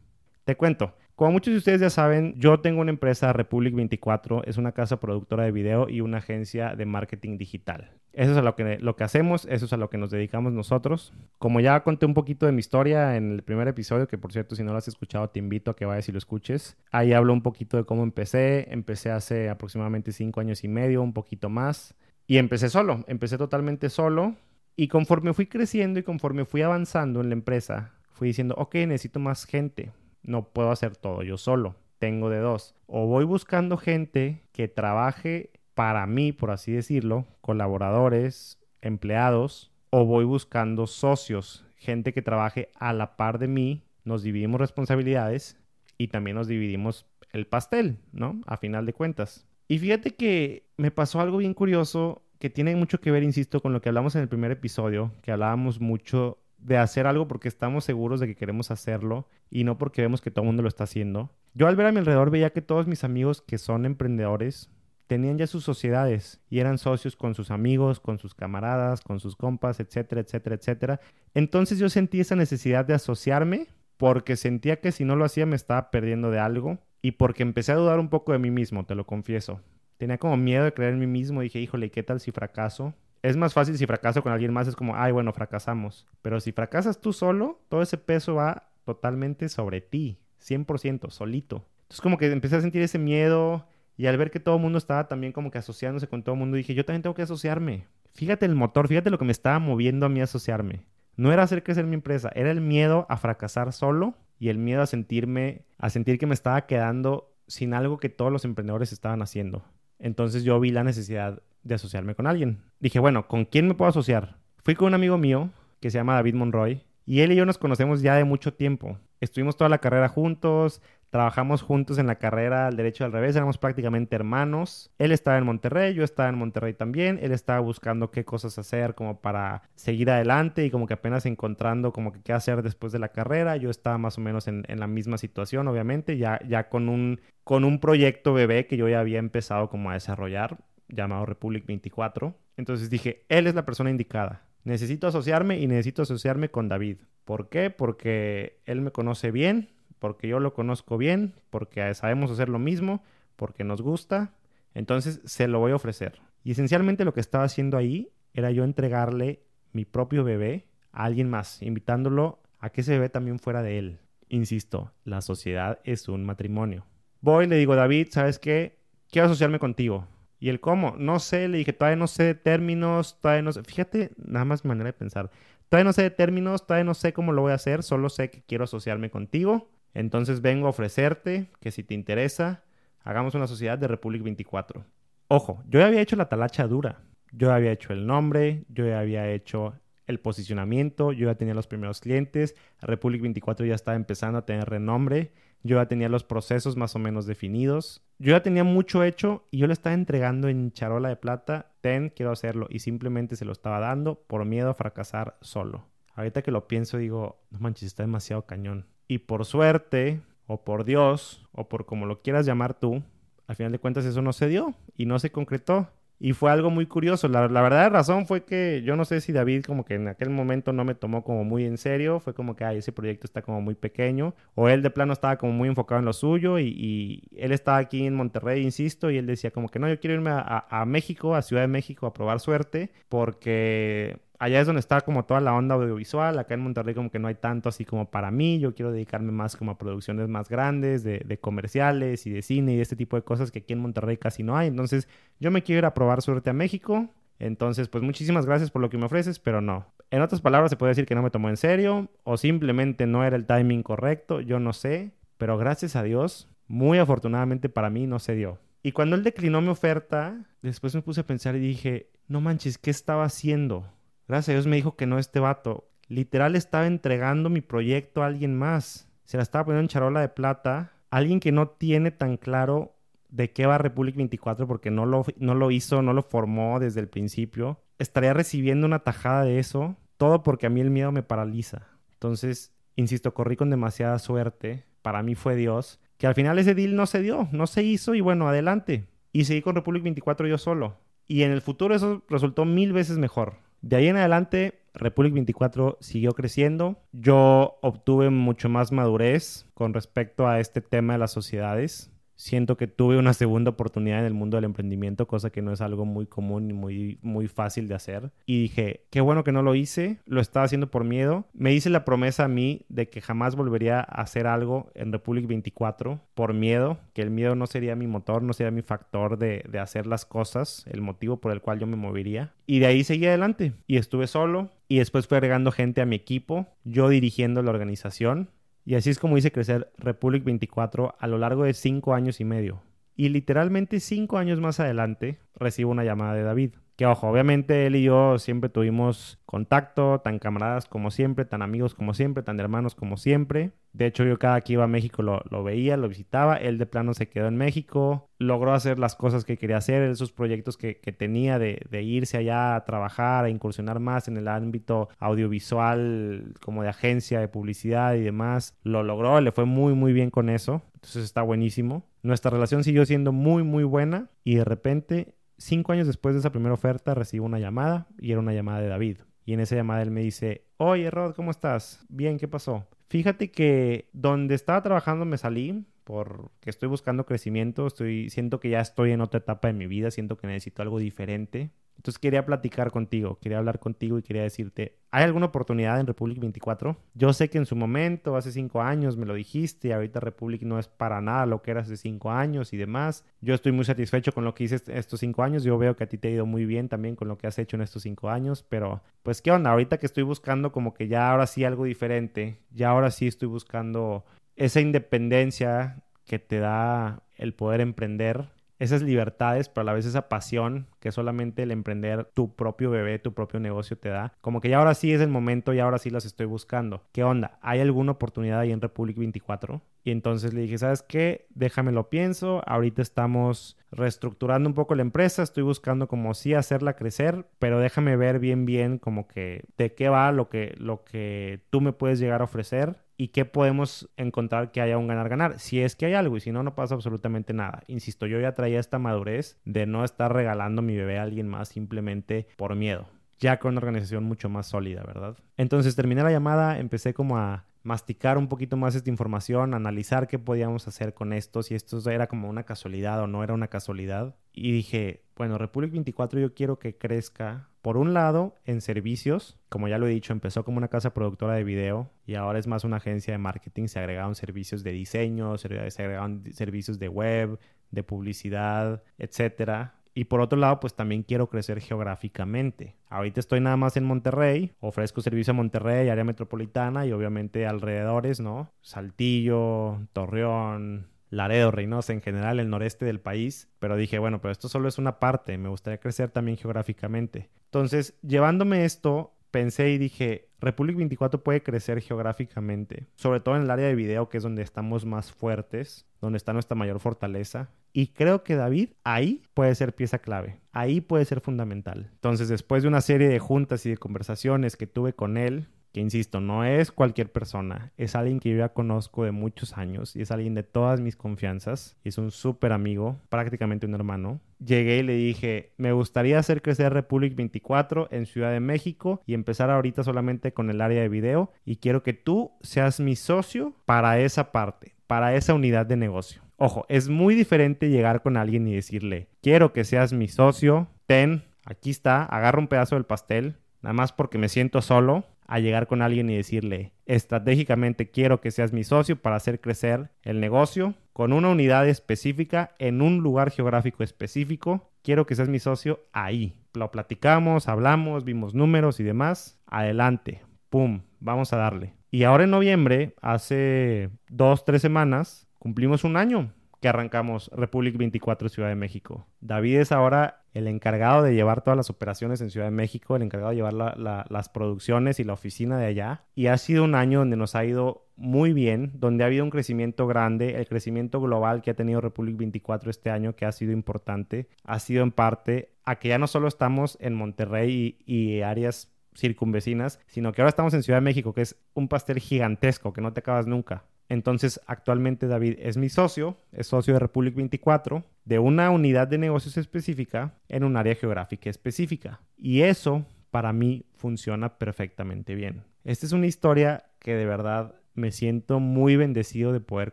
Te 0.44 0.56
cuento, 0.56 0.94
como 1.16 1.32
muchos 1.32 1.52
de 1.52 1.58
ustedes 1.58 1.80
ya 1.80 1.90
saben, 1.90 2.34
yo 2.38 2.60
tengo 2.60 2.80
una 2.80 2.92
empresa 2.92 3.32
Republic 3.32 3.74
24, 3.74 4.44
es 4.44 4.58
una 4.58 4.72
casa 4.72 5.00
productora 5.00 5.44
de 5.44 5.50
video 5.50 5.88
y 5.88 6.00
una 6.00 6.18
agencia 6.18 6.76
de 6.76 6.86
marketing 6.86 7.36
digital. 7.36 7.90
Eso 8.16 8.32
es 8.32 8.38
a 8.38 8.42
lo 8.42 8.56
que, 8.56 8.78
lo 8.78 8.96
que 8.96 9.04
hacemos, 9.04 9.44
eso 9.44 9.66
es 9.66 9.72
a 9.74 9.76
lo 9.76 9.90
que 9.90 9.98
nos 9.98 10.10
dedicamos 10.10 10.54
nosotros. 10.54 11.12
Como 11.36 11.60
ya 11.60 11.82
conté 11.82 12.06
un 12.06 12.14
poquito 12.14 12.46
de 12.46 12.52
mi 12.52 12.60
historia 12.60 13.14
en 13.18 13.30
el 13.30 13.42
primer 13.42 13.68
episodio, 13.68 14.08
que 14.08 14.16
por 14.16 14.32
cierto 14.32 14.56
si 14.56 14.62
no 14.62 14.72
lo 14.72 14.78
has 14.78 14.88
escuchado 14.88 15.28
te 15.28 15.38
invito 15.38 15.70
a 15.70 15.76
que 15.76 15.84
vayas 15.84 16.08
y 16.08 16.12
lo 16.12 16.18
escuches. 16.18 16.78
Ahí 16.90 17.12
hablo 17.12 17.34
un 17.34 17.42
poquito 17.42 17.76
de 17.76 17.84
cómo 17.84 18.04
empecé, 18.04 18.72
empecé 18.72 19.10
hace 19.10 19.50
aproximadamente 19.50 20.12
cinco 20.12 20.40
años 20.40 20.64
y 20.64 20.68
medio, 20.68 21.02
un 21.02 21.12
poquito 21.12 21.50
más. 21.50 21.94
Y 22.26 22.38
empecé 22.38 22.70
solo, 22.70 23.04
empecé 23.06 23.36
totalmente 23.36 23.90
solo. 23.90 24.34
Y 24.76 24.88
conforme 24.88 25.34
fui 25.34 25.46
creciendo 25.46 26.00
y 26.00 26.02
conforme 26.02 26.46
fui 26.46 26.62
avanzando 26.62 27.20
en 27.20 27.28
la 27.28 27.34
empresa, 27.34 27.92
fui 28.12 28.28
diciendo, 28.28 28.54
ok, 28.56 28.76
necesito 28.76 29.20
más 29.20 29.44
gente. 29.44 29.92
No 30.22 30.48
puedo 30.48 30.70
hacer 30.70 30.96
todo 30.96 31.22
yo 31.22 31.36
solo. 31.36 31.76
Tengo 31.98 32.30
de 32.30 32.38
dos. 32.38 32.74
O 32.86 33.06
voy 33.06 33.26
buscando 33.26 33.76
gente 33.76 34.42
que 34.52 34.68
trabaje 34.68 35.50
para 35.76 36.06
mí, 36.06 36.32
por 36.32 36.50
así 36.50 36.72
decirlo, 36.72 37.26
colaboradores, 37.42 38.58
empleados, 38.80 39.70
o 39.90 40.06
voy 40.06 40.24
buscando 40.24 40.86
socios, 40.86 41.66
gente 41.76 42.14
que 42.14 42.22
trabaje 42.22 42.70
a 42.76 42.94
la 42.94 43.18
par 43.18 43.38
de 43.38 43.46
mí, 43.46 43.82
nos 44.02 44.22
dividimos 44.22 44.58
responsabilidades 44.58 45.58
y 45.98 46.08
también 46.08 46.36
nos 46.36 46.48
dividimos 46.48 47.04
el 47.30 47.46
pastel, 47.46 47.98
¿no? 48.10 48.40
A 48.46 48.56
final 48.56 48.86
de 48.86 48.94
cuentas. 48.94 49.46
Y 49.68 49.78
fíjate 49.78 50.14
que 50.14 50.64
me 50.78 50.90
pasó 50.90 51.20
algo 51.20 51.36
bien 51.36 51.52
curioso 51.52 52.22
que 52.38 52.48
tiene 52.48 52.74
mucho 52.74 52.98
que 52.98 53.10
ver, 53.10 53.22
insisto, 53.22 53.60
con 53.60 53.74
lo 53.74 53.82
que 53.82 53.90
hablamos 53.90 54.14
en 54.16 54.22
el 54.22 54.28
primer 54.28 54.52
episodio, 54.52 55.12
que 55.20 55.30
hablábamos 55.30 55.78
mucho 55.78 56.38
de 56.56 56.78
hacer 56.78 57.06
algo 57.06 57.28
porque 57.28 57.48
estamos 57.48 57.84
seguros 57.84 58.18
de 58.18 58.28
que 58.28 58.34
queremos 58.34 58.70
hacerlo 58.70 59.28
y 59.50 59.64
no 59.64 59.76
porque 59.76 60.00
vemos 60.00 60.22
que 60.22 60.30
todo 60.30 60.44
el 60.44 60.46
mundo 60.46 60.62
lo 60.62 60.68
está 60.68 60.84
haciendo. 60.84 61.28
Yo 61.52 61.68
al 61.68 61.76
ver 61.76 61.86
a 61.86 61.92
mi 61.92 61.98
alrededor 61.98 62.30
veía 62.30 62.54
que 62.54 62.62
todos 62.62 62.86
mis 62.86 63.04
amigos 63.04 63.42
que 63.42 63.58
son 63.58 63.84
emprendedores 63.84 64.70
tenían 65.06 65.38
ya 65.38 65.46
sus 65.46 65.64
sociedades 65.64 66.40
y 66.50 66.58
eran 66.58 66.78
socios 66.78 67.16
con 67.16 67.34
sus 67.34 67.50
amigos, 67.50 68.00
con 68.00 68.18
sus 68.18 68.34
camaradas, 68.34 69.00
con 69.00 69.20
sus 69.20 69.36
compas, 69.36 69.80
etcétera, 69.80 70.20
etcétera, 70.20 70.56
etcétera. 70.56 71.00
Entonces 71.34 71.78
yo 71.78 71.88
sentí 71.88 72.20
esa 72.20 72.36
necesidad 72.36 72.84
de 72.84 72.94
asociarme 72.94 73.68
porque 73.96 74.36
sentía 74.36 74.80
que 74.80 74.92
si 74.92 75.04
no 75.04 75.16
lo 75.16 75.24
hacía 75.24 75.46
me 75.46 75.56
estaba 75.56 75.90
perdiendo 75.90 76.30
de 76.30 76.38
algo 76.38 76.78
y 77.02 77.12
porque 77.12 77.42
empecé 77.42 77.72
a 77.72 77.76
dudar 77.76 77.98
un 77.98 78.08
poco 78.08 78.32
de 78.32 78.38
mí 78.38 78.50
mismo, 78.50 78.84
te 78.84 78.94
lo 78.94 79.06
confieso. 79.06 79.60
Tenía 79.96 80.18
como 80.18 80.36
miedo 80.36 80.64
de 80.64 80.74
creer 80.74 80.92
en 80.92 80.98
mí 80.98 81.06
mismo. 81.06 81.40
Dije, 81.40 81.60
híjole, 81.60 81.90
¿qué 81.90 82.02
tal 82.02 82.20
si 82.20 82.30
fracaso? 82.30 82.94
Es 83.22 83.36
más 83.36 83.54
fácil 83.54 83.78
si 83.78 83.86
fracaso 83.86 84.22
con 84.22 84.32
alguien 84.32 84.52
más, 84.52 84.68
es 84.68 84.76
como, 84.76 84.96
ay, 84.96 85.12
bueno, 85.12 85.32
fracasamos. 85.32 86.06
Pero 86.20 86.40
si 86.40 86.52
fracasas 86.52 87.00
tú 87.00 87.12
solo, 87.12 87.60
todo 87.68 87.80
ese 87.82 87.96
peso 87.96 88.34
va 88.34 88.70
totalmente 88.84 89.48
sobre 89.48 89.80
ti. 89.80 90.18
100%, 90.40 91.10
solito. 91.10 91.64
Entonces 91.82 92.00
como 92.00 92.18
que 92.18 92.30
empecé 92.30 92.56
a 92.56 92.60
sentir 92.60 92.82
ese 92.82 92.98
miedo 92.98 93.66
y 93.96 94.06
al 94.06 94.16
ver 94.16 94.30
que 94.30 94.40
todo 94.40 94.56
el 94.56 94.62
mundo 94.62 94.78
estaba 94.78 95.08
también 95.08 95.32
como 95.32 95.50
que 95.50 95.58
asociándose 95.58 96.08
con 96.08 96.22
todo 96.22 96.34
el 96.34 96.38
mundo, 96.38 96.56
dije, 96.56 96.74
yo 96.74 96.84
también 96.84 97.02
tengo 97.02 97.14
que 97.14 97.22
asociarme. 97.22 97.86
Fíjate 98.14 98.46
el 98.46 98.54
motor, 98.54 98.88
fíjate 98.88 99.10
lo 99.10 99.18
que 99.18 99.24
me 99.24 99.32
estaba 99.32 99.58
moviendo 99.58 100.06
a 100.06 100.08
mí 100.08 100.20
asociarme. 100.20 100.84
No 101.16 101.32
era 101.32 101.42
hacer 101.42 101.62
crecer 101.62 101.86
mi 101.86 101.94
empresa, 101.94 102.30
era 102.34 102.50
el 102.50 102.60
miedo 102.60 103.06
a 103.08 103.16
fracasar 103.16 103.72
solo 103.72 104.14
y 104.38 104.48
el 104.50 104.58
miedo 104.58 104.82
a 104.82 104.86
sentirme, 104.86 105.64
a 105.78 105.88
sentir 105.88 106.18
que 106.18 106.26
me 106.26 106.34
estaba 106.34 106.66
quedando 106.66 107.32
sin 107.46 107.72
algo 107.72 107.98
que 107.98 108.10
todos 108.10 108.30
los 108.30 108.44
emprendedores 108.44 108.92
estaban 108.92 109.22
haciendo. 109.22 109.64
Entonces 109.98 110.44
yo 110.44 110.60
vi 110.60 110.70
la 110.70 110.84
necesidad 110.84 111.42
de 111.62 111.74
asociarme 111.74 112.14
con 112.14 112.26
alguien. 112.26 112.62
Dije, 112.80 112.98
bueno, 112.98 113.26
¿con 113.28 113.46
quién 113.46 113.66
me 113.66 113.74
puedo 113.74 113.88
asociar? 113.88 114.36
Fui 114.62 114.74
con 114.74 114.88
un 114.88 114.94
amigo 114.94 115.16
mío 115.16 115.50
que 115.80 115.90
se 115.90 115.98
llama 115.98 116.14
David 116.14 116.34
Monroy 116.34 116.82
y 117.06 117.20
él 117.20 117.32
y 117.32 117.36
yo 117.36 117.46
nos 117.46 117.56
conocemos 117.56 118.02
ya 118.02 118.16
de 118.16 118.24
mucho 118.24 118.52
tiempo. 118.52 118.98
Estuvimos 119.20 119.56
toda 119.56 119.70
la 119.70 119.78
carrera 119.78 120.08
juntos, 120.08 120.82
trabajamos 121.10 121.62
juntos 121.62 121.98
en 121.98 122.06
la 122.06 122.16
carrera 122.16 122.66
al 122.66 122.76
derecho 122.76 123.04
al 123.04 123.12
revés, 123.12 123.36
éramos 123.36 123.58
prácticamente 123.58 124.16
hermanos. 124.16 124.90
Él 124.98 125.12
estaba 125.12 125.38
en 125.38 125.44
Monterrey, 125.44 125.94
yo 125.94 126.04
estaba 126.04 126.28
en 126.28 126.36
Monterrey 126.36 126.74
también. 126.74 127.18
Él 127.22 127.32
estaba 127.32 127.60
buscando 127.60 128.10
qué 128.10 128.24
cosas 128.24 128.58
hacer 128.58 128.94
como 128.94 129.20
para 129.20 129.62
seguir 129.74 130.10
adelante 130.10 130.64
y 130.64 130.70
como 130.70 130.86
que 130.86 130.94
apenas 130.94 131.26
encontrando 131.26 131.92
como 131.92 132.12
que 132.12 132.22
qué 132.22 132.32
hacer 132.32 132.62
después 132.62 132.92
de 132.92 132.98
la 132.98 133.08
carrera. 133.08 133.56
Yo 133.56 133.70
estaba 133.70 133.98
más 133.98 134.18
o 134.18 134.20
menos 134.20 134.48
en, 134.48 134.64
la 134.68 134.86
misma 134.86 135.18
situación, 135.18 135.68
obviamente, 135.68 136.18
ya, 136.18 136.40
ya 136.46 136.68
con, 136.68 136.88
un, 136.88 137.20
con 137.44 137.64
un 137.64 137.80
proyecto 137.80 138.34
bebé 138.34 138.66
que 138.66 138.76
yo 138.76 138.88
ya 138.88 139.00
había 139.00 139.18
empezado 139.18 139.70
como 139.70 139.90
a 139.90 139.94
desarrollar 139.94 140.58
llamado 140.88 141.26
Republic 141.26 141.66
24. 141.66 142.36
Entonces 142.56 142.90
dije, 142.90 143.24
él 143.28 143.46
es 143.46 143.54
la 143.54 143.64
persona 143.64 143.90
indicada. 143.90 144.46
Necesito 144.64 145.06
asociarme 145.06 145.60
y 145.60 145.66
necesito 145.66 146.02
asociarme 146.02 146.50
con 146.50 146.68
David. 146.68 146.98
¿Por 147.24 147.48
qué? 147.48 147.70
Porque 147.70 148.60
él 148.66 148.80
me 148.80 148.90
conoce 148.90 149.30
bien, 149.30 149.70
porque 149.98 150.28
yo 150.28 150.40
lo 150.40 150.54
conozco 150.54 150.98
bien, 150.98 151.34
porque 151.50 151.92
sabemos 151.94 152.30
hacer 152.30 152.48
lo 152.48 152.58
mismo, 152.58 153.02
porque 153.36 153.64
nos 153.64 153.82
gusta. 153.82 154.34
Entonces 154.74 155.20
se 155.24 155.48
lo 155.48 155.58
voy 155.58 155.72
a 155.72 155.76
ofrecer. 155.76 156.20
Y 156.44 156.52
esencialmente 156.52 157.04
lo 157.04 157.14
que 157.14 157.20
estaba 157.20 157.44
haciendo 157.44 157.76
ahí 157.76 158.10
era 158.34 158.50
yo 158.50 158.64
entregarle 158.64 159.42
mi 159.72 159.84
propio 159.84 160.24
bebé 160.24 160.66
a 160.92 161.04
alguien 161.04 161.28
más, 161.28 161.62
invitándolo 161.62 162.40
a 162.58 162.70
que 162.70 162.82
ese 162.82 162.92
bebé 162.92 163.08
también 163.08 163.38
fuera 163.38 163.62
de 163.62 163.78
él. 163.78 163.98
Insisto, 164.28 164.92
la 165.04 165.20
sociedad 165.20 165.80
es 165.84 166.08
un 166.08 166.24
matrimonio. 166.24 166.84
Voy, 167.20 167.46
le 167.46 167.56
digo, 167.56 167.74
David, 167.74 168.08
¿sabes 168.10 168.38
qué? 168.38 168.78
Quiero 169.10 169.26
asociarme 169.26 169.58
contigo. 169.58 170.06
¿Y 170.38 170.48
el 170.48 170.60
cómo? 170.60 170.94
No 170.98 171.18
sé, 171.18 171.48
le 171.48 171.58
dije, 171.58 171.72
todavía 171.72 171.96
no 171.96 172.06
sé 172.06 172.24
de 172.24 172.34
términos, 172.34 173.18
todavía 173.20 173.42
no 173.42 173.52
sé. 173.52 173.62
Fíjate, 173.62 174.10
nada 174.16 174.44
más 174.44 174.64
manera 174.64 174.88
de 174.88 174.92
pensar. 174.92 175.30
Todavía 175.68 175.84
no 175.84 175.92
sé 175.92 176.02
de 176.02 176.10
términos, 176.10 176.66
todavía 176.66 176.84
no 176.84 176.94
sé 176.94 177.12
cómo 177.12 177.32
lo 177.32 177.42
voy 177.42 177.52
a 177.52 177.56
hacer, 177.56 177.82
solo 177.82 178.08
sé 178.08 178.30
que 178.30 178.42
quiero 178.42 178.64
asociarme 178.64 179.10
contigo. 179.10 179.70
Entonces 179.94 180.40
vengo 180.40 180.66
a 180.66 180.70
ofrecerte 180.70 181.50
que 181.60 181.70
si 181.70 181.82
te 181.82 181.94
interesa, 181.94 182.64
hagamos 183.02 183.34
una 183.34 183.46
sociedad 183.46 183.78
de 183.78 183.88
Republic 183.88 184.22
24. 184.22 184.84
Ojo, 185.28 185.62
yo 185.68 185.80
ya 185.80 185.86
había 185.86 186.00
hecho 186.00 186.16
la 186.16 186.28
talacha 186.28 186.66
dura. 186.66 187.02
Yo 187.32 187.52
había 187.52 187.72
hecho 187.72 187.92
el 187.92 188.06
nombre, 188.06 188.64
yo 188.68 188.86
ya 188.86 189.00
había 189.00 189.30
hecho 189.30 189.74
el 190.06 190.20
posicionamiento, 190.20 191.12
yo 191.12 191.26
ya 191.26 191.34
tenía 191.34 191.54
los 191.54 191.66
primeros 191.66 192.00
clientes, 192.00 192.54
Republic 192.80 193.22
24 193.22 193.66
ya 193.66 193.74
estaba 193.74 193.96
empezando 193.96 194.38
a 194.38 194.46
tener 194.46 194.68
renombre 194.68 195.32
yo 195.66 195.76
ya 195.76 195.86
tenía 195.86 196.08
los 196.08 196.24
procesos 196.24 196.76
más 196.76 196.94
o 196.94 196.98
menos 196.98 197.26
definidos. 197.26 198.02
Yo 198.18 198.32
ya 198.32 198.42
tenía 198.42 198.64
mucho 198.64 199.02
hecho 199.02 199.46
y 199.50 199.58
yo 199.58 199.66
le 199.66 199.72
estaba 199.72 199.94
entregando 199.94 200.48
en 200.48 200.72
charola 200.72 201.08
de 201.08 201.16
plata, 201.16 201.72
ten, 201.80 202.10
quiero 202.10 202.32
hacerlo. 202.32 202.66
Y 202.70 202.78
simplemente 202.78 203.36
se 203.36 203.44
lo 203.44 203.52
estaba 203.52 203.80
dando 203.80 204.22
por 204.26 204.44
miedo 204.44 204.70
a 204.70 204.74
fracasar 204.74 205.36
solo. 205.40 205.86
Ahorita 206.14 206.42
que 206.42 206.50
lo 206.50 206.66
pienso 206.66 206.96
digo, 206.98 207.42
no 207.50 207.58
manches, 207.58 207.88
está 207.88 208.02
demasiado 208.04 208.46
cañón. 208.46 208.86
Y 209.08 209.18
por 209.18 209.44
suerte, 209.44 210.20
o 210.46 210.62
por 210.62 210.84
Dios, 210.84 211.46
o 211.52 211.68
por 211.68 211.86
como 211.86 212.06
lo 212.06 212.22
quieras 212.22 212.46
llamar 212.46 212.74
tú, 212.74 213.02
al 213.46 213.56
final 213.56 213.72
de 213.72 213.78
cuentas 213.78 214.04
eso 214.04 214.22
no 214.22 214.32
se 214.32 214.48
dio 214.48 214.74
y 214.96 215.06
no 215.06 215.18
se 215.18 215.30
concretó. 215.30 215.88
Y 216.18 216.32
fue 216.32 216.50
algo 216.50 216.70
muy 216.70 216.86
curioso. 216.86 217.28
La, 217.28 217.46
la 217.46 217.88
razón 217.90 218.26
fue 218.26 218.44
que 218.44 218.82
yo 218.82 218.96
no 218.96 219.04
sé 219.04 219.20
si 219.20 219.32
David 219.32 219.64
como 219.64 219.84
que 219.84 219.94
en 219.94 220.08
aquel 220.08 220.30
momento 220.30 220.72
no 220.72 220.82
me 220.84 220.94
tomó 220.94 221.22
como 221.22 221.44
muy 221.44 221.64
en 221.64 221.76
serio. 221.76 222.20
Fue 222.20 222.32
como 222.32 222.56
que, 222.56 222.64
ay, 222.64 222.78
ese 222.78 222.90
proyecto 222.90 223.26
está 223.26 223.42
como 223.42 223.60
muy 223.60 223.74
pequeño. 223.74 224.34
O 224.54 224.68
él 224.70 224.82
de 224.82 224.88
plano 224.88 225.12
estaba 225.12 225.36
como 225.36 225.52
muy 225.52 225.68
enfocado 225.68 225.98
en 225.98 226.06
lo 226.06 226.14
suyo. 226.14 226.58
Y, 226.58 227.22
él 227.36 227.52
estaba 227.52 227.76
aquí 227.76 228.06
en 228.06 228.14
Monterrey, 228.14 228.62
insisto. 228.62 229.10
Y 229.10 229.18
él 229.18 229.26
decía 229.26 229.50
como 229.50 229.68
que 229.68 229.78
no, 229.78 229.88
yo 229.90 230.00
quiero 230.00 230.14
irme 230.14 230.30
a, 230.30 230.66
a 230.70 230.86
México, 230.86 231.34
a 231.34 231.42
Ciudad 231.42 231.62
de 231.62 231.68
México, 231.68 232.06
a 232.06 232.14
probar 232.14 232.40
suerte. 232.40 232.90
Porque 233.10 234.18
allá 234.38 234.60
es 234.60 234.66
donde 234.66 234.80
está 234.80 235.00
como 235.00 235.24
toda 235.24 235.40
la 235.40 235.54
onda 235.54 235.74
audiovisual. 235.74 236.38
Acá 236.38 236.54
en 236.54 236.60
Monterrey 236.60 236.94
como 236.94 237.10
que 237.10 237.18
no 237.18 237.28
hay 237.28 237.34
tanto 237.34 237.68
así 237.68 237.84
como 237.84 238.10
para 238.10 238.30
mí. 238.30 238.58
Yo 238.58 238.74
quiero 238.74 238.92
dedicarme 238.92 239.32
más 239.32 239.56
como 239.56 239.72
a 239.72 239.78
producciones 239.78 240.28
más 240.28 240.48
grandes, 240.48 241.04
de, 241.04 241.38
comerciales 241.40 242.26
y 242.26 242.30
de 242.30 242.42
cine 242.42 242.74
y 242.74 242.80
este 242.80 242.96
tipo 242.96 243.16
de 243.16 243.22
cosas 243.22 243.50
que 243.50 243.60
aquí 243.60 243.72
en 243.72 243.80
Monterrey 243.80 244.16
casi 244.16 244.42
no 244.42 244.56
hay. 244.56 244.68
Entonces 244.68 245.08
yo 245.40 245.50
me 245.50 245.62
quiero 245.62 245.80
ir 245.80 245.84
a 245.84 245.94
probar 245.94 246.22
suerte 246.22 246.50
a 246.50 246.52
México. 246.52 247.08
Entonces, 247.38 247.88
pues 247.88 248.02
muchísimas 248.02 248.46
gracias 248.46 248.70
por 248.70 248.80
lo 248.80 248.88
que 248.88 248.96
me 248.96 249.04
ofreces, 249.04 249.38
pero 249.38 249.60
no. 249.60 249.86
En 250.10 250.22
otras 250.22 250.40
palabras, 250.40 250.70
se 250.70 250.76
puede 250.76 250.90
decir 250.90 251.04
que 251.04 251.14
no 251.14 251.22
me 251.22 251.30
tomó 251.30 251.50
en 251.50 251.58
serio 251.58 252.08
o 252.24 252.36
simplemente 252.36 253.06
no 253.06 253.24
era 253.24 253.36
el 253.36 253.44
timing 253.44 253.82
correcto, 253.82 254.40
yo 254.40 254.58
no 254.58 254.72
sé, 254.72 255.12
pero 255.36 255.58
gracias 255.58 255.96
a 255.96 256.02
Dios, 256.02 256.48
muy 256.66 256.98
afortunadamente 256.98 257.68
para 257.68 257.90
mí 257.90 258.06
no 258.06 258.18
se 258.18 258.34
dio. 258.34 258.58
Y 258.82 258.92
cuando 258.92 259.16
él 259.16 259.24
declinó 259.24 259.60
mi 259.60 259.68
oferta, 259.68 260.44
después 260.62 260.94
me 260.94 261.02
puse 261.02 261.22
a 261.22 261.26
pensar 261.26 261.56
y 261.56 261.60
dije, 261.60 262.08
no 262.28 262.40
manches, 262.40 262.78
¿qué 262.78 262.90
estaba 262.90 263.24
haciendo? 263.24 263.92
Gracias 264.28 264.48
a 264.48 264.52
Dios 264.52 264.66
me 264.66 264.76
dijo 264.76 264.96
que 264.96 265.06
no 265.06 265.18
este 265.18 265.40
vato. 265.40 265.88
Literal 266.08 266.56
estaba 266.56 266.86
entregando 266.86 267.50
mi 267.50 267.60
proyecto 267.60 268.22
a 268.22 268.26
alguien 268.26 268.56
más. 268.56 269.08
Se 269.24 269.36
la 269.36 269.42
estaba 269.42 269.64
poniendo 269.64 269.82
en 269.82 269.88
charola 269.88 270.20
de 270.20 270.28
plata. 270.28 270.92
Alguien 271.10 271.40
que 271.40 271.52
no 271.52 271.68
tiene 271.68 272.10
tan 272.10 272.36
claro 272.36 272.96
de 273.28 273.52
qué 273.52 273.66
va 273.66 273.78
Republic 273.78 274.16
24 274.16 274.66
porque 274.66 274.90
no 274.90 275.06
lo, 275.06 275.24
no 275.38 275.54
lo 275.54 275.70
hizo, 275.70 276.02
no 276.02 276.12
lo 276.12 276.22
formó 276.22 276.80
desde 276.80 277.00
el 277.00 277.08
principio. 277.08 277.80
Estaría 277.98 278.34
recibiendo 278.34 278.86
una 278.86 279.00
tajada 279.00 279.44
de 279.44 279.58
eso. 279.58 279.96
Todo 280.16 280.42
porque 280.42 280.66
a 280.66 280.70
mí 280.70 280.80
el 280.80 280.90
miedo 280.90 281.12
me 281.12 281.22
paraliza. 281.22 281.88
Entonces, 282.14 282.72
insisto, 282.94 283.34
corrí 283.34 283.56
con 283.56 283.70
demasiada 283.70 284.18
suerte. 284.18 284.84
Para 285.02 285.22
mí 285.22 285.34
fue 285.34 285.56
Dios. 285.56 286.00
Que 286.18 286.26
al 286.26 286.34
final 286.34 286.58
ese 286.58 286.74
deal 286.74 286.96
no 286.96 287.06
se 287.06 287.20
dio, 287.20 287.48
no 287.52 287.66
se 287.66 287.82
hizo 287.82 288.14
y 288.14 288.20
bueno, 288.20 288.48
adelante. 288.48 289.06
Y 289.32 289.44
seguí 289.44 289.60
con 289.60 289.74
Republic 289.74 290.02
24 290.02 290.48
yo 290.48 290.56
solo. 290.56 290.96
Y 291.26 291.42
en 291.42 291.52
el 291.52 291.60
futuro 291.60 291.94
eso 291.94 292.22
resultó 292.28 292.64
mil 292.64 292.92
veces 292.92 293.18
mejor. 293.18 293.65
De 293.82 293.96
ahí 293.96 294.08
en 294.08 294.16
adelante, 294.16 294.80
Republic 294.94 295.34
24 295.34 295.98
siguió 296.00 296.32
creciendo. 296.32 296.96
Yo 297.12 297.78
obtuve 297.82 298.30
mucho 298.30 298.68
más 298.68 298.92
madurez 298.92 299.66
con 299.74 299.94
respecto 299.94 300.48
a 300.48 300.60
este 300.60 300.80
tema 300.80 301.14
de 301.14 301.18
las 301.18 301.32
sociedades 301.32 302.10
siento 302.36 302.76
que 302.76 302.86
tuve 302.86 303.18
una 303.18 303.32
segunda 303.32 303.70
oportunidad 303.70 304.20
en 304.20 304.26
el 304.26 304.34
mundo 304.34 304.56
del 304.56 304.64
emprendimiento, 304.64 305.26
cosa 305.26 305.50
que 305.50 305.62
no 305.62 305.72
es 305.72 305.80
algo 305.80 306.04
muy 306.04 306.26
común 306.26 306.70
y 306.70 306.74
muy, 306.74 307.18
muy 307.22 307.48
fácil 307.48 307.88
de 307.88 307.94
hacer. 307.94 308.30
Y 308.44 308.62
dije, 308.62 309.04
qué 309.10 309.20
bueno 309.20 309.42
que 309.42 309.52
no 309.52 309.62
lo 309.62 309.74
hice, 309.74 310.18
lo 310.26 310.40
estaba 310.40 310.66
haciendo 310.66 310.90
por 310.90 311.04
miedo. 311.04 311.46
Me 311.52 311.72
hice 311.72 311.90
la 311.90 312.04
promesa 312.04 312.44
a 312.44 312.48
mí 312.48 312.82
de 312.88 313.08
que 313.08 313.20
jamás 313.20 313.56
volvería 313.56 314.00
a 314.00 314.22
hacer 314.22 314.46
algo 314.46 314.90
en 314.94 315.12
Republic 315.12 315.46
24 315.46 316.20
por 316.34 316.54
miedo, 316.54 316.98
que 317.14 317.22
el 317.22 317.30
miedo 317.30 317.54
no 317.54 317.66
sería 317.66 317.96
mi 317.96 318.06
motor, 318.06 318.42
no 318.42 318.52
sería 318.52 318.70
mi 318.70 318.82
factor 318.82 319.38
de, 319.38 319.64
de 319.68 319.78
hacer 319.78 320.06
las 320.06 320.24
cosas, 320.24 320.84
el 320.86 321.00
motivo 321.00 321.38
por 321.38 321.52
el 321.52 321.60
cual 321.60 321.80
yo 321.80 321.86
me 321.86 321.96
movería. 321.96 322.52
Y 322.66 322.78
de 322.78 322.86
ahí 322.86 323.04
seguí 323.04 323.26
adelante 323.26 323.72
y 323.86 323.96
estuve 323.96 324.26
solo. 324.26 324.70
Y 324.88 324.98
después 324.98 325.26
fui 325.26 325.36
agregando 325.36 325.72
gente 325.72 326.00
a 326.00 326.06
mi 326.06 326.14
equipo, 326.14 326.68
yo 326.84 327.08
dirigiendo 327.08 327.60
la 327.62 327.70
organización 327.70 328.50
y 328.86 328.94
así 328.94 329.10
es 329.10 329.18
como 329.18 329.36
hice 329.36 329.50
crecer 329.50 329.92
Republic 329.98 330.44
24 330.44 331.16
a 331.18 331.26
lo 331.26 331.38
largo 331.38 331.64
de 331.64 331.74
cinco 331.74 332.14
años 332.14 332.40
y 332.40 332.44
medio. 332.44 332.82
Y 333.16 333.30
literalmente 333.30 333.98
cinco 333.98 334.38
años 334.38 334.60
más 334.60 334.78
adelante 334.78 335.40
recibo 335.56 335.90
una 335.90 336.04
llamada 336.04 336.34
de 336.34 336.44
David. 336.44 336.74
Que 336.96 337.04
ojo, 337.04 337.28
obviamente 337.28 337.86
él 337.86 337.94
y 337.96 338.04
yo 338.04 338.38
siempre 338.38 338.70
tuvimos 338.70 339.38
contacto, 339.44 340.20
tan 340.20 340.38
camaradas 340.38 340.86
como 340.86 341.10
siempre, 341.10 341.44
tan 341.44 341.60
amigos 341.60 341.94
como 341.94 342.14
siempre, 342.14 342.42
tan 342.42 342.58
hermanos 342.58 342.94
como 342.94 343.18
siempre. 343.18 343.72
De 343.92 344.06
hecho, 344.06 344.24
yo 344.24 344.38
cada 344.38 344.62
que 344.62 344.72
iba 344.72 344.84
a 344.84 344.88
México 344.88 345.22
lo, 345.22 345.62
veía, 345.62 345.98
lo 345.98 346.08
visitaba. 346.08 346.56
Él 346.56 346.78
de 346.78 346.86
plano 346.86 347.12
se 347.12 347.28
quedó 347.28 347.48
en 347.48 347.56
México, 347.56 348.30
logró 348.38 348.72
hacer 348.72 348.98
las 348.98 349.14
cosas 349.14 349.44
que 349.44 349.58
quería 349.58 349.76
hacer, 349.76 350.02
esos 350.04 350.32
proyectos 350.32 350.78
que, 350.78 350.94
tenía 351.18 351.58
de, 351.58 351.82
de, 351.90 352.02
irse 352.02 352.38
allá 352.38 352.76
a 352.76 352.84
trabajar, 352.86 353.44
a 353.44 353.50
incursionar 353.50 354.00
más 354.00 354.26
en 354.28 354.38
el 354.38 354.48
ámbito 354.48 355.10
audiovisual, 355.18 356.54
como 356.62 356.82
de 356.82 356.88
agencia 356.88 357.40
de 357.40 357.48
publicidad 357.48 358.14
y 358.14 358.22
demás. 358.22 358.74
Lo 358.82 359.02
logró, 359.02 359.42
le 359.42 359.52
fue 359.52 359.66
muy, 359.66 359.92
muy 359.92 360.14
bien 360.14 360.30
con 360.30 360.48
eso. 360.48 360.82
Entonces 360.94 361.24
está 361.24 361.42
buenísimo. 361.42 362.06
Nuestra 362.22 362.50
relación 362.50 362.84
siguió 362.84 363.04
siendo 363.04 363.32
muy, 363.32 363.62
muy 363.62 363.84
buena 363.84 364.30
y 364.44 364.56
de 364.56 364.64
repente 364.64 365.34
cinco 365.58 365.92
años 365.92 366.06
después 366.06 366.34
de 366.34 366.40
esa 366.40 366.50
primera 366.50 366.74
oferta 366.74 367.14
recibo 367.14 367.46
una 367.46 367.58
llamada 367.58 368.06
y 368.18 368.32
era 368.32 368.40
una 368.40 368.52
llamada 368.52 368.80
de 368.80 368.88
David. 368.88 369.18
Y 369.44 369.52
en 369.52 369.60
esa 369.60 369.76
llamada 369.76 370.02
él 370.02 370.10
me 370.10 370.22
dice, 370.22 370.66
oye 370.76 371.10
Rod, 371.10 371.34
¿cómo 371.34 371.50
estás? 371.50 372.04
Bien, 372.08 372.38
¿qué 372.38 372.48
pasó? 372.48 372.86
Fíjate 373.08 373.50
que 373.50 374.08
donde 374.12 374.54
estaba 374.54 374.82
trabajando 374.82 375.24
me 375.24 375.38
salí 375.38 375.86
porque 376.04 376.70
estoy 376.70 376.88
buscando 376.88 377.26
crecimiento, 377.26 377.86
estoy, 377.86 378.30
siento 378.30 378.60
que 378.60 378.70
ya 378.70 378.80
estoy 378.80 379.12
en 379.12 379.20
otra 379.20 379.38
etapa 379.38 379.68
de 379.68 379.74
mi 379.74 379.86
vida, 379.86 380.10
siento 380.10 380.36
que 380.36 380.46
necesito 380.46 380.82
algo 380.82 380.98
diferente. 380.98 381.70
Entonces 381.96 382.18
quería 382.18 382.44
platicar 382.46 382.90
contigo, 382.90 383.38
quería 383.40 383.58
hablar 383.58 383.78
contigo 383.78 384.18
y 384.18 384.22
quería 384.22 384.42
decirte, 384.42 384.96
¿hay 385.10 385.24
alguna 385.24 385.46
oportunidad 385.46 385.98
en 385.98 386.06
Republic 386.06 386.38
24? 386.38 386.96
Yo 387.14 387.32
sé 387.32 387.48
que 387.48 387.58
en 387.58 387.66
su 387.66 387.74
momento, 387.74 388.36
hace 388.36 388.52
cinco 388.52 388.82
años, 388.82 389.16
me 389.16 389.26
lo 389.26 389.34
dijiste, 389.34 389.92
ahorita 389.92 390.20
Republic 390.20 390.62
no 390.62 390.78
es 390.78 390.88
para 390.88 391.20
nada 391.20 391.46
lo 391.46 391.62
que 391.62 391.70
era 391.72 391.80
hace 391.80 391.96
cinco 391.96 392.30
años 392.30 392.72
y 392.72 392.76
demás. 392.76 393.24
Yo 393.40 393.54
estoy 393.54 393.72
muy 393.72 393.84
satisfecho 393.84 394.32
con 394.32 394.44
lo 394.44 394.54
que 394.54 394.64
hice 394.64 394.80
estos 394.88 395.20
cinco 395.20 395.42
años, 395.42 395.64
yo 395.64 395.78
veo 395.78 395.96
que 395.96 396.04
a 396.04 396.08
ti 396.08 396.18
te 396.18 396.28
ha 396.28 396.30
ido 396.30 396.46
muy 396.46 396.66
bien 396.66 396.88
también 396.88 397.16
con 397.16 397.28
lo 397.28 397.38
que 397.38 397.46
has 397.46 397.58
hecho 397.58 397.76
en 397.76 397.82
estos 397.82 398.02
cinco 398.02 398.30
años, 398.30 398.64
pero 398.68 399.02
pues 399.22 399.42
qué 399.42 399.50
onda, 399.50 399.70
ahorita 399.70 399.98
que 399.98 400.06
estoy 400.06 400.22
buscando 400.22 400.72
como 400.72 400.94
que 400.94 401.08
ya 401.08 401.30
ahora 401.30 401.46
sí 401.46 401.64
algo 401.64 401.84
diferente, 401.84 402.60
ya 402.70 402.90
ahora 402.90 403.10
sí 403.10 403.26
estoy 403.26 403.48
buscando 403.48 404.24
esa 404.54 404.80
independencia 404.80 406.02
que 406.24 406.38
te 406.38 406.58
da 406.58 407.22
el 407.36 407.54
poder 407.54 407.80
emprender 407.80 408.48
esas 408.78 409.02
libertades, 409.02 409.68
pero 409.68 409.82
a 409.82 409.84
la 409.84 409.92
vez 409.92 410.06
esa 410.06 410.28
pasión 410.28 410.86
que 411.00 411.12
solamente 411.12 411.62
el 411.62 411.70
emprender 411.70 412.24
tu 412.34 412.54
propio 412.54 412.90
bebé, 412.90 413.18
tu 413.18 413.32
propio 413.32 413.60
negocio 413.60 413.96
te 413.96 414.08
da. 414.08 414.34
Como 414.40 414.60
que 414.60 414.68
ya 414.68 414.78
ahora 414.78 414.94
sí 414.94 415.12
es 415.12 415.20
el 415.20 415.28
momento 415.28 415.72
y 415.72 415.78
ahora 415.78 415.98
sí 415.98 416.10
las 416.10 416.24
estoy 416.24 416.46
buscando. 416.46 417.04
¿Qué 417.12 417.24
onda? 417.24 417.58
¿Hay 417.62 417.80
alguna 417.80 418.12
oportunidad 418.12 418.60
ahí 418.60 418.72
en 418.72 418.80
Republic 418.80 419.16
24? 419.16 419.82
Y 420.04 420.10
entonces 420.12 420.54
le 420.54 420.60
dije, 420.60 420.78
¿sabes 420.78 421.02
qué? 421.02 421.46
Déjame 421.50 421.90
lo 421.90 422.08
pienso. 422.08 422.62
Ahorita 422.66 423.02
estamos 423.02 423.76
reestructurando 423.90 424.68
un 424.68 424.74
poco 424.74 424.94
la 424.94 425.02
empresa. 425.02 425.42
Estoy 425.42 425.64
buscando 425.64 426.06
como 426.06 426.34
sí 426.34 426.54
hacerla 426.54 426.94
crecer, 426.94 427.46
pero 427.58 427.80
déjame 427.80 428.16
ver 428.16 428.38
bien, 428.38 428.66
bien 428.66 428.98
como 428.98 429.26
que 429.26 429.64
de 429.76 429.94
qué 429.94 430.08
va 430.08 430.30
lo 430.30 430.48
que, 430.48 430.74
lo 430.78 431.02
que 431.04 431.60
tú 431.70 431.80
me 431.80 431.92
puedes 431.92 432.20
llegar 432.20 432.40
a 432.40 432.44
ofrecer 432.44 433.05
y 433.16 433.28
qué 433.28 433.44
podemos 433.44 434.08
encontrar 434.16 434.72
que 434.72 434.80
haya 434.80 434.98
un 434.98 435.06
ganar-ganar. 435.06 435.58
Si 435.58 435.80
es 435.80 435.96
que 435.96 436.06
hay 436.06 436.14
algo 436.14 436.36
y 436.36 436.40
si 436.40 436.52
no, 436.52 436.62
no 436.62 436.74
pasa 436.74 436.94
absolutamente 436.94 437.52
nada. 437.52 437.82
Insisto, 437.86 438.26
yo 438.26 438.40
ya 438.40 438.54
traía 438.54 438.80
esta 438.80 438.98
madurez 438.98 439.58
de 439.64 439.86
no 439.86 440.04
estar 440.04 440.32
regalando 440.32 440.82
mi 440.82 440.96
bebé 440.96 441.18
a 441.18 441.22
alguien 441.22 441.48
más 441.48 441.68
simplemente 441.68 442.48
por 442.56 442.74
miedo. 442.74 443.08
Ya 443.38 443.58
con 443.58 443.72
una 443.72 443.78
organización 443.78 444.24
mucho 444.24 444.48
más 444.48 444.66
sólida, 444.66 445.02
¿verdad? 445.06 445.36
Entonces 445.56 445.94
terminé 445.94 446.22
la 446.22 446.30
llamada, 446.30 446.78
empecé 446.78 447.12
como 447.12 447.36
a 447.36 447.64
masticar 447.86 448.36
un 448.36 448.48
poquito 448.48 448.76
más 448.76 448.96
esta 448.96 449.10
información, 449.10 449.72
analizar 449.72 450.26
qué 450.26 450.40
podíamos 450.40 450.88
hacer 450.88 451.14
con 451.14 451.32
esto, 451.32 451.62
si 451.62 451.76
esto 451.76 451.98
era 452.10 452.26
como 452.26 452.48
una 452.48 452.64
casualidad 452.64 453.22
o 453.22 453.28
no 453.28 453.44
era 453.44 453.54
una 453.54 453.68
casualidad. 453.68 454.34
Y 454.52 454.72
dije, 454.72 455.22
bueno, 455.36 455.56
Republic 455.56 455.92
24 455.92 456.40
yo 456.40 456.52
quiero 456.52 456.80
que 456.80 456.98
crezca, 456.98 457.68
por 457.82 457.96
un 457.96 458.12
lado, 458.12 458.56
en 458.64 458.80
servicios, 458.80 459.60
como 459.68 459.86
ya 459.86 459.98
lo 459.98 460.08
he 460.08 460.10
dicho, 460.10 460.32
empezó 460.32 460.64
como 460.64 460.78
una 460.78 460.88
casa 460.88 461.14
productora 461.14 461.54
de 461.54 461.62
video 461.62 462.10
y 462.26 462.34
ahora 462.34 462.58
es 462.58 462.66
más 462.66 462.82
una 462.82 462.96
agencia 462.96 463.32
de 463.32 463.38
marketing, 463.38 463.86
se 463.86 464.00
agregaron 464.00 464.34
servicios 464.34 464.82
de 464.82 464.90
diseño, 464.90 465.56
se 465.56 465.68
agregaron 465.68 466.42
servicios 466.52 466.98
de 466.98 467.08
web, 467.08 467.60
de 467.92 468.02
publicidad, 468.02 469.04
etcétera. 469.16 469.94
Y 470.16 470.24
por 470.24 470.40
otro 470.40 470.58
lado, 470.58 470.80
pues 470.80 470.94
también 470.94 471.24
quiero 471.24 471.50
crecer 471.50 471.78
geográficamente. 471.78 472.96
Ahorita 473.10 473.38
estoy 473.38 473.60
nada 473.60 473.76
más 473.76 473.98
en 473.98 474.04
Monterrey, 474.04 474.72
ofrezco 474.80 475.20
servicio 475.20 475.50
a 475.50 475.54
Monterrey, 475.54 476.08
área 476.08 476.24
metropolitana 476.24 477.04
y 477.04 477.12
obviamente 477.12 477.66
alrededores, 477.66 478.40
¿no? 478.40 478.72
Saltillo, 478.80 480.00
Torreón, 480.14 481.08
Laredo, 481.28 481.70
Reynosa, 481.70 482.14
en 482.14 482.22
general 482.22 482.60
el 482.60 482.70
noreste 482.70 483.04
del 483.04 483.20
país. 483.20 483.68
Pero 483.78 483.94
dije, 483.96 484.18
bueno, 484.18 484.40
pero 484.40 484.52
esto 484.52 484.70
solo 484.70 484.88
es 484.88 484.96
una 484.96 485.20
parte, 485.20 485.58
me 485.58 485.68
gustaría 485.68 486.00
crecer 486.00 486.30
también 486.30 486.56
geográficamente. 486.56 487.50
Entonces, 487.66 488.14
llevándome 488.22 488.86
esto, 488.86 489.34
pensé 489.50 489.90
y 489.90 489.98
dije, 489.98 490.48
Republic 490.60 490.96
24 490.96 491.42
puede 491.42 491.62
crecer 491.62 492.00
geográficamente, 492.00 493.06
sobre 493.16 493.40
todo 493.40 493.56
en 493.56 493.62
el 493.62 493.70
área 493.70 493.86
de 493.86 493.94
video, 493.94 494.30
que 494.30 494.38
es 494.38 494.42
donde 494.42 494.62
estamos 494.62 495.04
más 495.04 495.30
fuertes, 495.30 496.06
donde 496.22 496.38
está 496.38 496.54
nuestra 496.54 496.74
mayor 496.74 497.00
fortaleza. 497.00 497.68
Y 497.96 498.08
creo 498.08 498.44
que 498.44 498.56
David 498.56 498.90
ahí 499.04 499.40
puede 499.54 499.74
ser 499.74 499.94
pieza 499.94 500.18
clave, 500.18 500.60
ahí 500.72 501.00
puede 501.00 501.24
ser 501.24 501.40
fundamental. 501.40 502.10
Entonces, 502.12 502.50
después 502.50 502.82
de 502.82 502.90
una 502.90 503.00
serie 503.00 503.26
de 503.26 503.38
juntas 503.38 503.86
y 503.86 503.88
de 503.88 503.96
conversaciones 503.96 504.76
que 504.76 504.86
tuve 504.86 505.14
con 505.14 505.38
él, 505.38 505.68
que 505.94 506.02
insisto, 506.02 506.42
no 506.42 506.62
es 506.62 506.92
cualquier 506.92 507.32
persona, 507.32 507.94
es 507.96 508.14
alguien 508.14 508.38
que 508.38 508.50
yo 508.50 508.58
ya 508.58 508.74
conozco 508.74 509.24
de 509.24 509.30
muchos 509.30 509.78
años 509.78 510.14
y 510.14 510.20
es 510.20 510.30
alguien 510.30 510.52
de 510.52 510.62
todas 510.62 511.00
mis 511.00 511.16
confianzas, 511.16 511.96
y 512.04 512.10
es 512.10 512.18
un 512.18 512.32
súper 512.32 512.72
amigo, 512.72 513.18
prácticamente 513.30 513.86
un 513.86 513.94
hermano. 513.94 514.42
Llegué 514.62 514.98
y 514.98 515.02
le 515.02 515.14
dije, 515.14 515.72
me 515.78 515.92
gustaría 515.92 516.38
hacer 516.38 516.60
crecer 516.60 516.92
Republic 516.92 517.34
24 517.34 518.08
en 518.10 518.26
Ciudad 518.26 518.52
de 518.52 518.60
México 518.60 519.22
y 519.24 519.32
empezar 519.32 519.70
ahorita 519.70 520.02
solamente 520.02 520.52
con 520.52 520.68
el 520.68 520.82
área 520.82 521.00
de 521.00 521.08
video 521.08 521.50
y 521.64 521.76
quiero 521.76 522.02
que 522.02 522.12
tú 522.12 522.52
seas 522.60 523.00
mi 523.00 523.16
socio 523.16 523.72
para 523.86 524.20
esa 524.20 524.52
parte, 524.52 524.96
para 525.06 525.34
esa 525.34 525.54
unidad 525.54 525.86
de 525.86 525.96
negocio. 525.96 526.45
Ojo, 526.58 526.86
es 526.88 527.08
muy 527.08 527.34
diferente 527.34 527.90
llegar 527.90 528.22
con 528.22 528.36
alguien 528.36 528.66
y 528.66 528.74
decirle, 528.74 529.28
quiero 529.42 529.72
que 529.72 529.84
seas 529.84 530.12
mi 530.12 530.28
socio, 530.28 530.88
ten, 531.06 531.44
aquí 531.64 531.90
está, 531.90 532.24
agarra 532.24 532.58
un 532.58 532.68
pedazo 532.68 532.94
del 532.94 533.04
pastel, 533.04 533.56
nada 533.82 533.92
más 533.92 534.12
porque 534.12 534.38
me 534.38 534.48
siento 534.48 534.80
solo, 534.80 535.24
a 535.46 535.58
llegar 535.60 535.86
con 535.86 536.02
alguien 536.02 536.28
y 536.28 536.36
decirle, 536.36 536.92
estratégicamente 537.04 538.10
quiero 538.10 538.40
que 538.40 538.50
seas 538.50 538.72
mi 538.72 538.84
socio 538.84 539.16
para 539.16 539.36
hacer 539.36 539.60
crecer 539.60 540.10
el 540.22 540.40
negocio 540.40 540.94
con 541.12 541.32
una 541.32 541.48
unidad 541.48 541.88
específica 541.88 542.74
en 542.78 543.00
un 543.00 543.18
lugar 543.18 543.50
geográfico 543.50 544.02
específico. 544.02 544.90
Quiero 545.02 545.24
que 545.24 545.36
seas 545.36 545.48
mi 545.48 545.58
socio 545.58 546.00
ahí. 546.12 546.56
Lo 546.74 546.90
platicamos, 546.90 547.68
hablamos, 547.68 548.24
vimos 548.24 548.54
números 548.54 549.00
y 549.00 549.04
demás. 549.04 549.58
Adelante. 549.66 550.42
¡Pum! 550.68 551.02
Vamos 551.20 551.52
a 551.52 551.56
darle. 551.56 551.94
Y 552.10 552.24
ahora 552.24 552.44
en 552.44 552.50
noviembre, 552.50 553.14
hace 553.22 554.10
dos, 554.28 554.64
tres 554.64 554.82
semanas, 554.82 555.45
cumplimos 555.66 556.04
un 556.04 556.16
año 556.16 556.52
que 556.80 556.86
arrancamos 556.86 557.50
Republic 557.52 557.96
24 557.96 558.48
Ciudad 558.48 558.68
de 558.68 558.76
México. 558.76 559.26
David 559.40 559.80
es 559.80 559.90
ahora 559.90 560.44
el 560.54 560.68
encargado 560.68 561.24
de 561.24 561.34
llevar 561.34 561.62
todas 561.62 561.76
las 561.76 561.90
operaciones 561.90 562.40
en 562.40 562.50
Ciudad 562.50 562.68
de 562.68 562.70
México, 562.70 563.16
el 563.16 563.22
encargado 563.22 563.50
de 563.50 563.56
llevar 563.56 563.74
las 563.74 564.48
producciones 564.48 565.18
y 565.18 565.24
la 565.24 565.32
oficina 565.32 565.76
de 565.76 565.86
allá. 565.86 566.22
Y 566.36 566.46
ha 566.46 566.56
sido 566.56 566.84
un 566.84 566.94
año 566.94 567.18
donde 567.18 567.36
nos 567.36 567.56
ha 567.56 567.64
ido 567.64 568.06
muy 568.14 568.52
bien, 568.52 568.92
donde 568.94 569.24
ha 569.24 569.26
habido 569.26 569.42
un 569.42 569.50
crecimiento 569.50 570.06
grande, 570.06 570.54
el 570.54 570.68
crecimiento 570.68 571.20
global 571.20 571.62
que 571.62 571.72
ha 571.72 571.74
tenido 571.74 572.00
Republic 572.00 572.36
24 572.36 572.88
este 572.88 573.10
año, 573.10 573.34
que 573.34 573.44
ha 573.44 573.50
sido 573.50 573.72
importante, 573.72 574.48
ha 574.62 574.78
sido 574.78 575.02
en 575.02 575.10
parte 575.10 575.72
a 575.84 575.96
que 575.96 576.10
ya 576.10 576.18
no 576.18 576.28
solo 576.28 576.46
estamos 576.46 576.96
en 577.00 577.14
Monterrey 577.14 577.98
y, 578.06 578.40
áreas 578.42 578.92
circunvecinas, 579.16 579.98
sino 580.06 580.30
que 580.30 580.42
ahora 580.42 580.50
estamos 580.50 580.74
en 580.74 580.84
Ciudad 580.84 580.98
de 580.98 581.06
México, 581.06 581.34
que 581.34 581.40
es 581.40 581.56
un 581.74 581.88
pastel 581.88 582.20
gigantesco 582.20 582.92
que 582.92 583.00
no 583.00 583.12
te 583.12 583.18
acabas 583.18 583.48
nunca. 583.48 583.82
Entonces, 584.08 584.60
actualmente 584.66 585.26
David 585.26 585.56
es 585.58 585.76
mi 585.76 585.88
socio, 585.88 586.36
es 586.52 586.68
socio 586.68 586.94
de 586.94 587.00
Republic 587.00 587.34
24, 587.34 588.04
de 588.24 588.38
una 588.38 588.70
unidad 588.70 589.08
de 589.08 589.18
negocios 589.18 589.56
específica 589.56 590.34
en 590.48 590.64
un 590.64 590.76
área 590.76 590.94
geográfica 590.94 591.50
específica. 591.50 592.20
Y 592.36 592.62
eso, 592.62 593.04
para 593.30 593.52
mí, 593.52 593.86
funciona 593.94 594.58
perfectamente 594.58 595.34
bien. 595.34 595.64
Esta 595.84 596.06
es 596.06 596.12
una 596.12 596.26
historia 596.26 596.84
que 596.98 597.14
de 597.14 597.26
verdad 597.26 597.74
me 597.94 598.12
siento 598.12 598.60
muy 598.60 598.96
bendecido 598.96 599.52
de 599.52 599.60
poder 599.60 599.92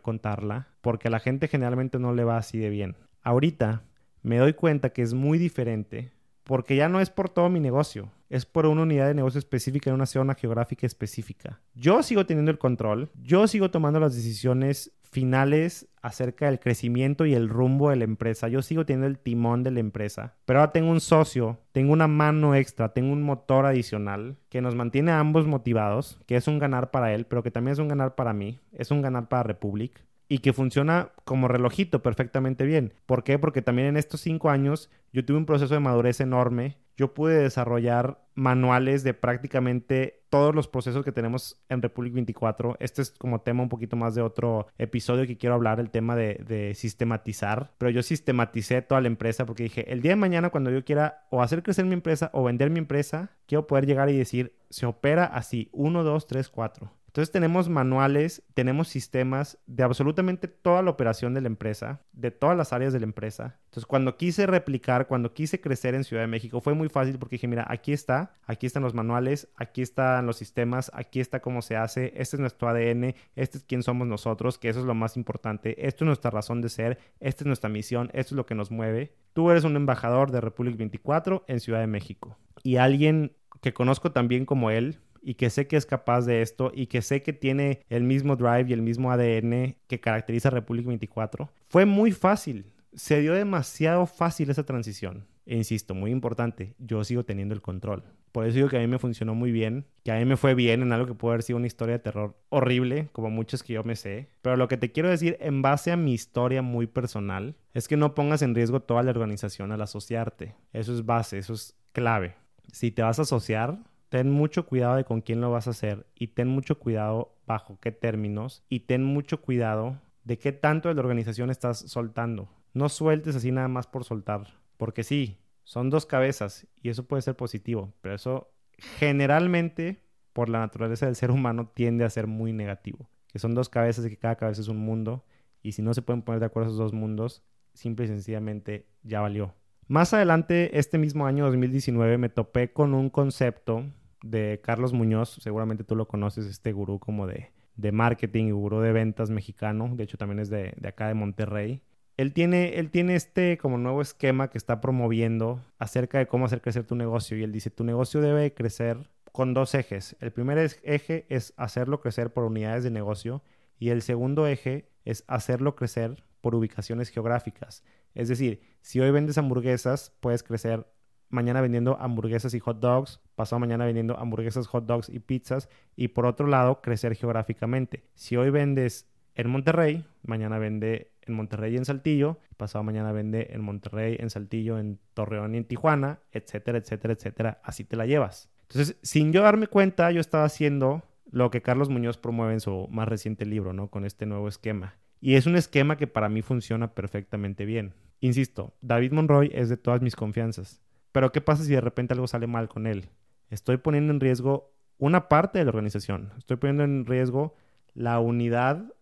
contarla, 0.00 0.68
porque 0.80 1.08
a 1.08 1.10
la 1.10 1.20
gente 1.20 1.48
generalmente 1.48 1.98
no 1.98 2.12
le 2.12 2.24
va 2.24 2.36
así 2.36 2.58
de 2.58 2.68
bien. 2.68 2.96
Ahorita 3.22 3.82
me 4.22 4.38
doy 4.38 4.52
cuenta 4.52 4.90
que 4.90 5.02
es 5.02 5.14
muy 5.14 5.38
diferente 5.38 6.12
porque 6.44 6.76
ya 6.76 6.88
no 6.88 7.00
es 7.00 7.10
por 7.10 7.28
todo 7.30 7.48
mi 7.48 7.60
negocio, 7.60 8.10
es 8.28 8.46
por 8.46 8.66
una 8.66 8.82
unidad 8.82 9.08
de 9.08 9.14
negocio 9.14 9.38
específica 9.38 9.90
en 9.90 9.94
una 9.94 10.06
zona 10.06 10.34
geográfica 10.34 10.86
específica. 10.86 11.60
Yo 11.74 12.02
sigo 12.02 12.26
teniendo 12.26 12.50
el 12.50 12.58
control, 12.58 13.10
yo 13.22 13.48
sigo 13.48 13.70
tomando 13.70 13.98
las 13.98 14.14
decisiones 14.14 14.92
finales 15.14 15.86
acerca 16.02 16.46
del 16.46 16.58
crecimiento 16.58 17.24
y 17.24 17.34
el 17.34 17.48
rumbo 17.48 17.90
de 17.90 17.96
la 17.96 18.04
empresa. 18.04 18.48
Yo 18.48 18.62
sigo 18.62 18.84
teniendo 18.84 19.06
el 19.06 19.18
timón 19.18 19.62
de 19.62 19.70
la 19.70 19.80
empresa, 19.80 20.34
pero 20.44 20.58
ahora 20.58 20.72
tengo 20.72 20.90
un 20.90 21.00
socio, 21.00 21.60
tengo 21.72 21.92
una 21.92 22.08
mano 22.08 22.54
extra, 22.56 22.92
tengo 22.92 23.12
un 23.12 23.22
motor 23.22 23.64
adicional 23.64 24.36
que 24.48 24.60
nos 24.60 24.74
mantiene 24.74 25.12
a 25.12 25.20
ambos 25.20 25.46
motivados, 25.46 26.20
que 26.26 26.36
es 26.36 26.48
un 26.48 26.58
ganar 26.58 26.90
para 26.90 27.14
él, 27.14 27.26
pero 27.26 27.44
que 27.44 27.52
también 27.52 27.72
es 27.74 27.78
un 27.78 27.88
ganar 27.88 28.16
para 28.16 28.32
mí, 28.32 28.58
es 28.72 28.90
un 28.90 29.02
ganar 29.02 29.28
para 29.28 29.44
Republic 29.44 30.04
y 30.34 30.38
que 30.38 30.52
funciona 30.52 31.12
como 31.24 31.46
relojito 31.46 32.02
perfectamente 32.02 32.64
bien. 32.64 32.92
¿Por 33.06 33.22
qué? 33.22 33.38
Porque 33.38 33.62
también 33.62 33.86
en 33.86 33.96
estos 33.96 34.20
cinco 34.20 34.50
años 34.50 34.90
yo 35.12 35.24
tuve 35.24 35.36
un 35.36 35.46
proceso 35.46 35.74
de 35.74 35.78
madurez 35.78 36.18
enorme. 36.18 36.76
Yo 36.96 37.14
pude 37.14 37.40
desarrollar 37.40 38.18
manuales 38.34 39.04
de 39.04 39.14
prácticamente 39.14 40.24
todos 40.30 40.52
los 40.52 40.66
procesos 40.66 41.04
que 41.04 41.12
tenemos 41.12 41.62
en 41.68 41.82
Republic 41.82 42.14
24. 42.14 42.76
Este 42.80 43.02
es 43.02 43.12
como 43.12 43.42
tema 43.42 43.62
un 43.62 43.68
poquito 43.68 43.94
más 43.94 44.16
de 44.16 44.22
otro 44.22 44.66
episodio 44.76 45.24
que 45.24 45.38
quiero 45.38 45.54
hablar, 45.54 45.78
el 45.78 45.90
tema 45.90 46.16
de, 46.16 46.44
de, 46.44 46.74
sistematizar. 46.74 47.70
Pero 47.78 47.90
yo 47.90 48.02
sistematicé 48.02 48.82
toda 48.82 49.00
la 49.02 49.06
empresa 49.06 49.46
porque 49.46 49.62
dije, 49.62 49.92
el 49.92 50.02
día 50.02 50.10
de 50.10 50.16
mañana 50.16 50.50
cuando 50.50 50.72
yo 50.72 50.84
quiera 50.84 51.28
o 51.30 51.42
hacer 51.42 51.62
crecer 51.62 51.84
mi 51.84 51.94
empresa 51.94 52.30
o 52.32 52.42
vender 52.42 52.70
mi 52.70 52.80
empresa, 52.80 53.30
quiero 53.46 53.68
poder 53.68 53.86
llegar 53.86 54.10
y 54.10 54.18
decir, 54.18 54.56
se 54.68 54.84
opera 54.84 55.26
así, 55.26 55.68
1, 55.70 56.02
2, 56.02 56.26
3, 56.26 56.48
4 56.48 57.03
Entonces 57.14 57.30
tenemos 57.30 57.68
manuales, 57.68 58.42
tenemos 58.54 58.88
sistemas 58.88 59.56
de 59.68 59.84
absolutamente 59.84 60.48
toda 60.48 60.82
la 60.82 60.90
operación 60.90 61.32
de 61.32 61.42
la 61.42 61.46
empresa, 61.46 62.00
de 62.12 62.32
todas 62.32 62.56
las 62.56 62.72
áreas 62.72 62.92
de 62.92 62.98
la 62.98 63.04
empresa. 63.04 63.60
Entonces 63.66 63.86
cuando 63.86 64.16
quise 64.16 64.48
replicar, 64.48 65.06
cuando 65.06 65.32
quise 65.32 65.60
crecer 65.60 65.94
en 65.94 66.02
Ciudad 66.02 66.24
de 66.24 66.26
México, 66.26 66.60
fue 66.60 66.74
muy 66.74 66.88
fácil 66.88 67.16
porque 67.20 67.36
dije, 67.36 67.46
mira, 67.46 67.66
aquí 67.68 67.92
está, 67.92 68.34
aquí 68.46 68.66
están 68.66 68.82
los 68.82 68.94
manuales, 68.94 69.46
aquí 69.54 69.80
están 69.80 70.26
los 70.26 70.38
sistemas, 70.38 70.90
aquí 70.92 71.20
está 71.20 71.38
cómo 71.38 71.62
se 71.62 71.76
hace, 71.76 72.12
este 72.16 72.34
es 72.34 72.40
nuestro 72.40 72.68
ADN, 72.68 73.14
este 73.36 73.58
es 73.58 73.64
quién 73.64 73.84
somos 73.84 74.08
nosotros, 74.08 74.58
que 74.58 74.68
eso 74.68 74.80
es 74.80 74.86
lo 74.86 74.94
más 74.94 75.16
importante, 75.16 75.86
esto 75.86 76.02
es 76.02 76.06
nuestra 76.06 76.32
razón 76.32 76.62
de 76.62 76.68
ser, 76.68 76.98
esta 77.20 77.44
es 77.44 77.46
nuestra 77.46 77.70
misión, 77.70 78.10
esto 78.12 78.34
es 78.34 78.36
lo 78.36 78.44
que 78.44 78.56
nos 78.56 78.72
mueve. 78.72 79.14
Tú 79.34 79.52
eres 79.52 79.62
un 79.62 79.76
embajador 79.76 80.32
de 80.32 80.40
Republic 80.40 80.76
24 80.76 81.44
en 81.46 81.60
Ciudad 81.60 81.78
de 81.78 81.86
México. 81.86 82.36
Y 82.64 82.78
alguien 82.78 83.36
que 83.60 83.72
conozco 83.72 84.10
también 84.10 84.46
como 84.46 84.72
él, 84.72 84.98
y 85.24 85.34
que 85.34 85.50
sé 85.50 85.66
que 85.66 85.76
es 85.76 85.86
capaz 85.86 86.26
de 86.26 86.42
esto 86.42 86.70
y 86.74 86.86
que 86.86 87.02
sé 87.02 87.22
que 87.22 87.32
tiene 87.32 87.80
el 87.88 88.04
mismo 88.04 88.36
drive 88.36 88.66
y 88.68 88.72
el 88.72 88.82
mismo 88.82 89.10
ADN 89.10 89.76
que 89.86 90.00
caracteriza 90.00 90.50
Republic 90.50 90.86
24, 90.86 91.50
fue 91.68 91.86
muy 91.86 92.12
fácil. 92.12 92.66
Se 92.92 93.20
dio 93.20 93.34
demasiado 93.34 94.06
fácil 94.06 94.50
esa 94.50 94.64
transición. 94.64 95.26
E 95.46 95.56
insisto, 95.56 95.94
muy 95.94 96.10
importante, 96.10 96.74
yo 96.78 97.02
sigo 97.04 97.24
teniendo 97.24 97.54
el 97.54 97.60
control. 97.60 98.04
Por 98.32 98.46
eso 98.46 98.56
digo 98.56 98.68
que 98.68 98.78
a 98.78 98.80
mí 98.80 98.86
me 98.86 98.98
funcionó 98.98 99.34
muy 99.34 99.52
bien, 99.52 99.86
que 100.02 100.10
a 100.10 100.16
mí 100.16 100.24
me 100.24 100.36
fue 100.36 100.54
bien 100.54 100.82
en 100.82 100.92
algo 100.92 101.06
que 101.06 101.14
puede 101.14 101.34
haber 101.34 101.42
sido 101.44 101.56
una 101.56 101.68
historia 101.68 101.92
de 101.92 101.98
terror 102.00 102.36
horrible, 102.48 103.08
como 103.12 103.30
muchas 103.30 103.62
que 103.62 103.74
yo 103.74 103.84
me 103.84 103.94
sé. 103.94 104.28
Pero 104.42 104.56
lo 104.56 104.66
que 104.66 104.76
te 104.76 104.90
quiero 104.90 105.08
decir 105.08 105.36
en 105.40 105.62
base 105.62 105.92
a 105.92 105.96
mi 105.96 106.12
historia 106.12 106.60
muy 106.60 106.86
personal 106.86 107.56
es 107.74 107.86
que 107.86 107.96
no 107.96 108.14
pongas 108.14 108.42
en 108.42 108.54
riesgo 108.54 108.80
toda 108.80 109.02
la 109.02 109.10
organización 109.10 109.70
al 109.70 109.82
asociarte. 109.82 110.56
Eso 110.72 110.94
es 110.94 111.04
base, 111.04 111.38
eso 111.38 111.52
es 111.52 111.76
clave. 111.92 112.34
Si 112.72 112.90
te 112.90 113.02
vas 113.02 113.18
a 113.18 113.22
asociar, 113.22 113.78
ten 114.14 114.30
mucho 114.30 114.64
cuidado 114.64 114.94
de 114.94 115.02
con 115.02 115.22
quién 115.22 115.40
lo 115.40 115.50
vas 115.50 115.66
a 115.66 115.70
hacer 115.70 116.06
y 116.14 116.28
ten 116.28 116.46
mucho 116.46 116.78
cuidado 116.78 117.34
bajo 117.48 117.80
qué 117.80 117.90
términos 117.90 118.62
y 118.68 118.86
ten 118.86 119.02
mucho 119.02 119.40
cuidado 119.40 119.98
de 120.22 120.38
qué 120.38 120.52
tanto 120.52 120.88
de 120.88 120.94
la 120.94 121.00
organización 121.00 121.50
estás 121.50 121.80
soltando. 121.80 122.48
No 122.74 122.88
sueltes 122.88 123.34
así 123.34 123.50
nada 123.50 123.66
más 123.66 123.88
por 123.88 124.04
soltar, 124.04 124.46
porque 124.76 125.02
sí, 125.02 125.40
son 125.64 125.90
dos 125.90 126.06
cabezas 126.06 126.68
y 126.80 126.90
eso 126.90 127.08
puede 127.08 127.22
ser 127.22 127.34
positivo, 127.34 127.92
pero 128.02 128.14
eso 128.14 128.52
generalmente 128.78 130.04
por 130.32 130.48
la 130.48 130.60
naturaleza 130.60 131.06
del 131.06 131.16
ser 131.16 131.32
humano 131.32 131.72
tiende 131.74 132.04
a 132.04 132.10
ser 132.10 132.28
muy 132.28 132.52
negativo, 132.52 133.10
que 133.32 133.40
son 133.40 133.56
dos 133.56 133.68
cabezas 133.68 134.06
y 134.06 134.10
que 134.10 134.16
cada 134.16 134.36
cabeza 134.36 134.60
es 134.60 134.68
un 134.68 134.78
mundo 134.78 135.24
y 135.60 135.72
si 135.72 135.82
no 135.82 135.92
se 135.92 136.02
pueden 136.02 136.22
poner 136.22 136.38
de 136.38 136.46
acuerdo 136.46 136.68
esos 136.68 136.78
dos 136.78 136.92
mundos, 136.92 137.42
simple 137.72 138.04
y 138.04 138.08
sencillamente 138.08 138.86
ya 139.02 139.20
valió. 139.20 139.56
Más 139.88 140.14
adelante, 140.14 140.78
este 140.78 140.98
mismo 140.98 141.26
año 141.26 141.46
2019, 141.46 142.16
me 142.16 142.28
topé 142.28 142.72
con 142.72 142.94
un 142.94 143.10
concepto 143.10 143.84
de 144.24 144.60
Carlos 144.62 144.92
Muñoz, 144.92 145.38
seguramente 145.40 145.84
tú 145.84 145.94
lo 145.94 146.08
conoces, 146.08 146.46
este 146.46 146.72
gurú 146.72 146.98
como 146.98 147.26
de, 147.26 147.52
de 147.76 147.92
marketing 147.92 148.46
y 148.46 148.50
gurú 148.52 148.80
de 148.80 148.92
ventas 148.92 149.30
mexicano, 149.30 149.90
de 149.94 150.04
hecho 150.04 150.16
también 150.16 150.40
es 150.40 150.48
de, 150.48 150.74
de, 150.76 150.88
acá 150.88 151.08
de 151.08 151.14
Monterrey. 151.14 151.82
Él 152.16 152.32
tiene, 152.32 152.78
él 152.78 152.90
tiene 152.90 153.16
este 153.16 153.58
como 153.58 153.76
nuevo 153.76 154.00
esquema 154.00 154.48
que 154.48 154.56
está 154.56 154.80
promoviendo 154.80 155.60
acerca 155.78 156.18
de 156.18 156.26
cómo 156.26 156.46
hacer 156.46 156.62
crecer 156.62 156.84
tu 156.84 156.94
negocio 156.94 157.36
y 157.36 157.42
él 157.42 157.52
dice, 157.52 157.70
tu 157.70 157.84
negocio 157.84 158.20
debe 158.20 158.54
crecer 158.54 159.10
con 159.32 159.52
dos 159.52 159.74
ejes. 159.74 160.16
El 160.20 160.30
primer 160.30 160.58
eje 160.84 161.26
es 161.28 161.52
hacerlo 161.56 162.00
crecer 162.00 162.32
por 162.32 162.44
unidades 162.44 162.84
de 162.84 162.90
negocio 162.90 163.42
y 163.78 163.90
el 163.90 164.00
segundo 164.00 164.46
eje 164.46 164.88
es 165.04 165.24
hacerlo 165.26 165.74
crecer 165.74 166.24
por 166.40 166.54
ubicaciones 166.54 167.08
geográficas. 167.08 167.82
Es 168.14 168.28
decir, 168.28 168.62
si 168.80 169.00
hoy 169.00 169.10
vendes 169.10 169.36
hamburguesas, 169.36 170.12
puedes 170.20 170.42
crecer 170.42 170.86
mañana 171.28 171.60
vendiendo 171.60 171.96
hamburguesas 172.00 172.54
y 172.54 172.60
hot 172.60 172.80
dogs, 172.80 173.20
pasado 173.34 173.60
mañana 173.60 173.84
vendiendo 173.84 174.18
hamburguesas, 174.18 174.66
hot 174.66 174.86
dogs 174.86 175.08
y 175.08 175.20
pizzas 175.20 175.68
y 175.96 176.08
por 176.08 176.26
otro 176.26 176.46
lado 176.46 176.80
crecer 176.80 177.14
geográficamente. 177.14 178.04
Si 178.14 178.36
hoy 178.36 178.50
vendes 178.50 179.08
en 179.34 179.50
Monterrey, 179.50 180.04
mañana 180.22 180.58
vende 180.58 181.12
en 181.22 181.34
Monterrey 181.34 181.74
y 181.74 181.76
en 181.76 181.84
Saltillo, 181.84 182.38
pasado 182.56 182.84
mañana 182.84 183.12
vende 183.12 183.48
en 183.50 183.62
Monterrey, 183.62 184.16
en 184.20 184.30
Saltillo, 184.30 184.78
en 184.78 184.98
Torreón 185.14 185.54
y 185.54 185.58
en 185.58 185.64
Tijuana, 185.64 186.20
etcétera, 186.32 186.78
etcétera, 186.78 187.14
etcétera. 187.14 187.60
Así 187.64 187.84
te 187.84 187.96
la 187.96 188.06
llevas. 188.06 188.50
Entonces, 188.68 188.96
sin 189.02 189.32
yo 189.32 189.42
darme 189.42 189.66
cuenta, 189.66 190.10
yo 190.10 190.20
estaba 190.20 190.44
haciendo 190.44 191.02
lo 191.30 191.50
que 191.50 191.62
Carlos 191.62 191.88
Muñoz 191.88 192.16
promueve 192.16 192.52
en 192.52 192.60
su 192.60 192.86
más 192.90 193.08
reciente 193.08 193.44
libro, 193.44 193.72
¿no? 193.72 193.88
Con 193.88 194.04
este 194.04 194.26
nuevo 194.26 194.48
esquema. 194.48 194.94
Y 195.20 195.34
es 195.34 195.46
un 195.46 195.56
esquema 195.56 195.96
que 195.96 196.06
para 196.06 196.28
mí 196.28 196.42
funciona 196.42 196.94
perfectamente 196.94 197.64
bien. 197.64 197.94
Insisto, 198.20 198.74
David 198.80 199.12
Monroy 199.12 199.50
es 199.54 199.68
de 199.68 199.76
todas 199.76 200.00
mis 200.00 200.16
confianzas. 200.16 200.80
Pero 201.14 201.30
¿qué 201.30 201.40
pasa 201.40 201.62
si 201.62 201.72
de 201.72 201.80
repente 201.80 202.12
algo 202.12 202.26
sale 202.26 202.48
mal 202.48 202.68
con 202.68 202.88
él? 202.88 203.08
Estoy 203.48 203.76
poniendo 203.76 204.12
en 204.12 204.18
riesgo 204.18 204.74
una 204.98 205.28
parte 205.28 205.60
de 205.60 205.64
la 205.64 205.68
organización. 205.68 206.32
Estoy 206.36 206.56
poniendo 206.56 206.82
en 206.82 207.06
riesgo 207.06 207.54
la 207.94 208.18
unidad 208.18 208.92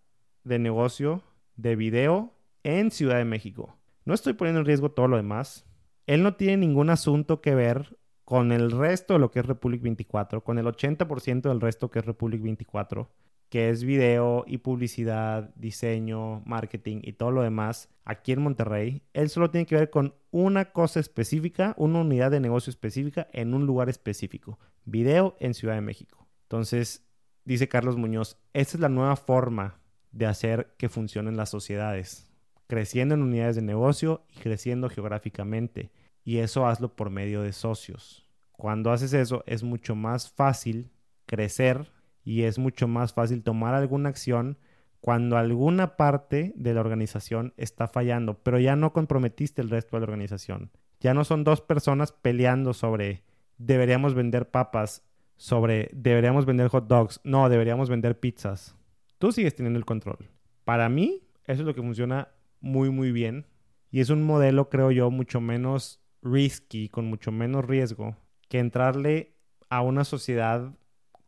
de 0.45 0.59
negocio 0.59 1.23
de 1.57 1.75
video 1.75 2.35
en 2.65 2.91
Ciudad 2.91 3.17
de 3.17 3.25
México. 3.25 3.79
No 4.05 4.13
estoy 4.13 4.35
poniendo 4.35 4.61
en 4.61 4.67
riesgo 4.67 4.91
todo 4.91 5.09
lo 5.09 5.17
demás. 5.17 5.65
Él 6.07 6.23
no 6.23 6.35
tiene 6.35 6.59
ningún 6.59 6.91
asunto 6.91 7.41
que 7.41 7.55
ver 7.55 7.97
con 8.27 8.53
el 8.53 8.73
resto 8.73 9.15
de 9.15 9.19
lo 9.19 9.31
que 9.31 9.41
es 9.41 9.47
Republic 9.47 9.81
24, 9.81 10.45
con 10.45 10.59
el 10.59 10.67
80% 10.67 11.49
del 11.49 11.63
resto 11.63 11.91
que 11.91 12.01
es 12.01 12.05
Republic 12.05 12.43
24 12.43 13.09
que 13.53 13.69
es 13.69 13.85
video 13.85 14.45
y 14.47 14.57
publicidad, 14.57 15.55
diseño, 15.57 16.41
marketing 16.47 17.01
y 17.03 17.13
todo 17.13 17.31
lo 17.33 17.43
demás 17.43 17.91
aquí 18.07 18.33
en 18.33 18.41
Monterrey, 18.41 19.03
él 19.13 19.29
solo 19.29 19.51
tiene 19.51 19.67
que 19.67 19.75
ver 19.75 19.91
con 19.91 20.15
una 20.31 20.73
cosa 20.73 21.01
específica, 21.01 21.75
una 21.77 22.01
unidad 22.01 22.31
de 22.31 22.41
negocio 22.41 22.71
específica 22.71 23.29
en 23.31 23.53
un 23.53 23.67
lugar 23.67 23.91
específico, 23.91 24.59
video 24.87 25.37
en 25.39 25.53
Ciudad 25.53 25.75
de 25.75 25.83
México. 25.83 26.27
Entonces, 26.45 27.05
dice 27.45 27.69
Carlos 27.69 27.99
Muñoz, 27.99 28.39
esta 28.55 28.79
es 28.79 28.81
la 28.81 28.89
nueva 28.89 29.17
forma 29.17 29.83
de 30.13 30.25
hacer 30.25 30.75
que 30.79 30.89
funcionen 30.89 31.37
las 31.37 31.51
sociedades, 31.51 32.31
creciendo 32.69 33.15
en 33.15 33.21
unidades 33.21 33.57
de 33.57 33.61
negocio 33.61 34.25
y 34.35 34.41
creciendo 34.41 34.89
geográficamente. 34.89 35.93
Y 36.25 36.39
eso 36.39 36.67
hazlo 36.67 36.97
por 36.97 37.11
medio 37.11 37.43
de 37.43 37.53
socios. 37.53 38.27
Cuando 38.53 38.93
haces 38.93 39.13
eso 39.13 39.45
es 39.47 39.63
mucho 39.63 39.95
más 39.95 40.31
fácil 40.31 40.91
crecer 41.27 41.93
y 42.25 42.43
es 42.43 42.59
mucho 42.59 42.89
más 42.89 43.13
fácil 43.13 43.43
tomar 43.43 43.75
alguna 43.75 44.09
acción 44.09 44.59
cuando 45.01 45.37
alguna 45.37 45.97
parte 45.97 46.53
de 46.55 46.75
la 46.75 46.81
organización 46.81 47.55
está 47.57 47.89
fallando, 47.89 48.35
pero 48.43 48.61
ya 48.61 48.77
no 48.77 48.93
comprometiste 48.93 49.61
el 49.61 49.71
resto 49.71 49.97
de 49.97 50.01
la 50.01 50.05
organización. 50.05 50.71
Ya 51.01 51.13
no 51.13 51.25
son 51.25 51.43
dos 51.43 51.61
personas 51.61 52.13
peleando 52.13 52.73
sobre 52.73 53.25
deberíamos 53.59 54.15
vender 54.15 54.51
papas, 54.51 55.03
sobre 55.37 55.91
deberíamos 55.93 56.47
vender 56.47 56.69
hot 56.69 56.87
dogs, 56.87 57.21
no, 57.25 57.49
deberíamos 57.49 57.91
vender 57.91 58.21
pizzas. 58.21 58.77
Tú 59.19 59.33
sigues 59.33 59.57
teniendo 59.57 59.79
el 59.79 59.85
control. 59.85 60.31
Para 60.65 60.89
mí, 60.89 61.23
eso 61.47 61.63
es 61.63 61.67
lo 61.67 61.75
que 61.75 61.83
funciona 61.83 62.29
muy, 62.61 62.91
muy 62.91 63.11
bien. 63.11 63.47
Y 63.91 64.01
es 64.01 64.11
un 64.11 64.23
modelo, 64.23 64.69
creo 64.69 64.93
yo, 64.93 65.11
mucho 65.11 65.41
menos 65.41 66.01
risky, 66.23 66.89
con 66.89 67.07
mucho 67.07 67.33
menos 67.33 67.65
riesgo, 67.65 68.17
que 68.49 68.61
entrarle 68.61 69.35
a 69.69 69.83
una 69.83 70.05
sociedad 70.05 70.73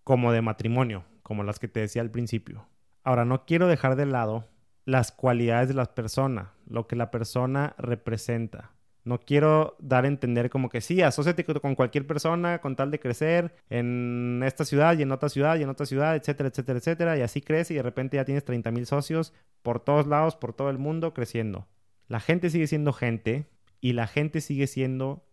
como 0.05 0.33
de 0.33 0.43
matrimonio, 0.43 1.05
como 1.23 1.43
las 1.43 1.59
que 1.59 1.69
te 1.69 1.81
decía 1.81 2.03
al 2.03 2.11
principio. 2.11 2.69
Ahora, 3.03 3.25
no 3.25 3.45
quiero 3.45 3.67
dejar 3.67 3.97
de 3.97 4.07
lado 4.07 4.49
las 4.85 5.13
cualidades 5.13 5.69
de 5.69 5.75
la 5.75 5.87
persona, 5.87 6.53
lo 6.67 6.87
que 6.87 6.97
la 6.97 7.11
persona 7.11 7.75
representa. 7.79 8.71
No 9.05 9.21
quiero 9.21 9.77
dar 9.81 10.05
a 10.05 10.09
entender 10.09 10.49
como 10.49 10.71
que 10.71 10.81
sí, 10.81 11.03
asóciate 11.03 11.45
con 11.45 11.75
cualquier 11.75 12.07
persona 12.07 12.61
con 12.61 12.75
tal 12.75 12.91
de 12.91 13.01
crecer 13.01 13.55
en 13.69 14.43
esta 14.45 14.65
ciudad 14.65 14.97
y 14.97 15.03
en 15.03 15.13
otra 15.13 15.29
ciudad 15.29 15.57
y 15.57 15.63
en 15.63 15.69
otra 15.69 15.85
ciudad, 15.85 16.17
etcétera, 16.17 16.49
etcétera, 16.49 16.79
etcétera. 16.79 17.19
Y 17.19 17.21
así 17.21 17.43
crece 17.43 17.75
y 17.75 17.77
de 17.77 17.83
repente 17.83 18.17
ya 18.17 18.25
tienes 18.25 18.45
30 18.45 18.71
mil 18.71 18.87
socios 18.87 19.35
por 19.63 19.81
todos 19.81 20.07
lados, 20.07 20.37
por 20.37 20.55
todo 20.55 20.71
el 20.71 20.79
mundo, 20.79 21.13
creciendo. 21.13 21.69
La 22.09 22.19
gente 22.19 22.49
sigue 22.49 22.67
siendo 22.67 22.95
gente 22.95 23.47
y 23.81 23.93
la 23.93 24.07
gente 24.07 24.41
sigue 24.41 24.67
siendo 24.67 25.27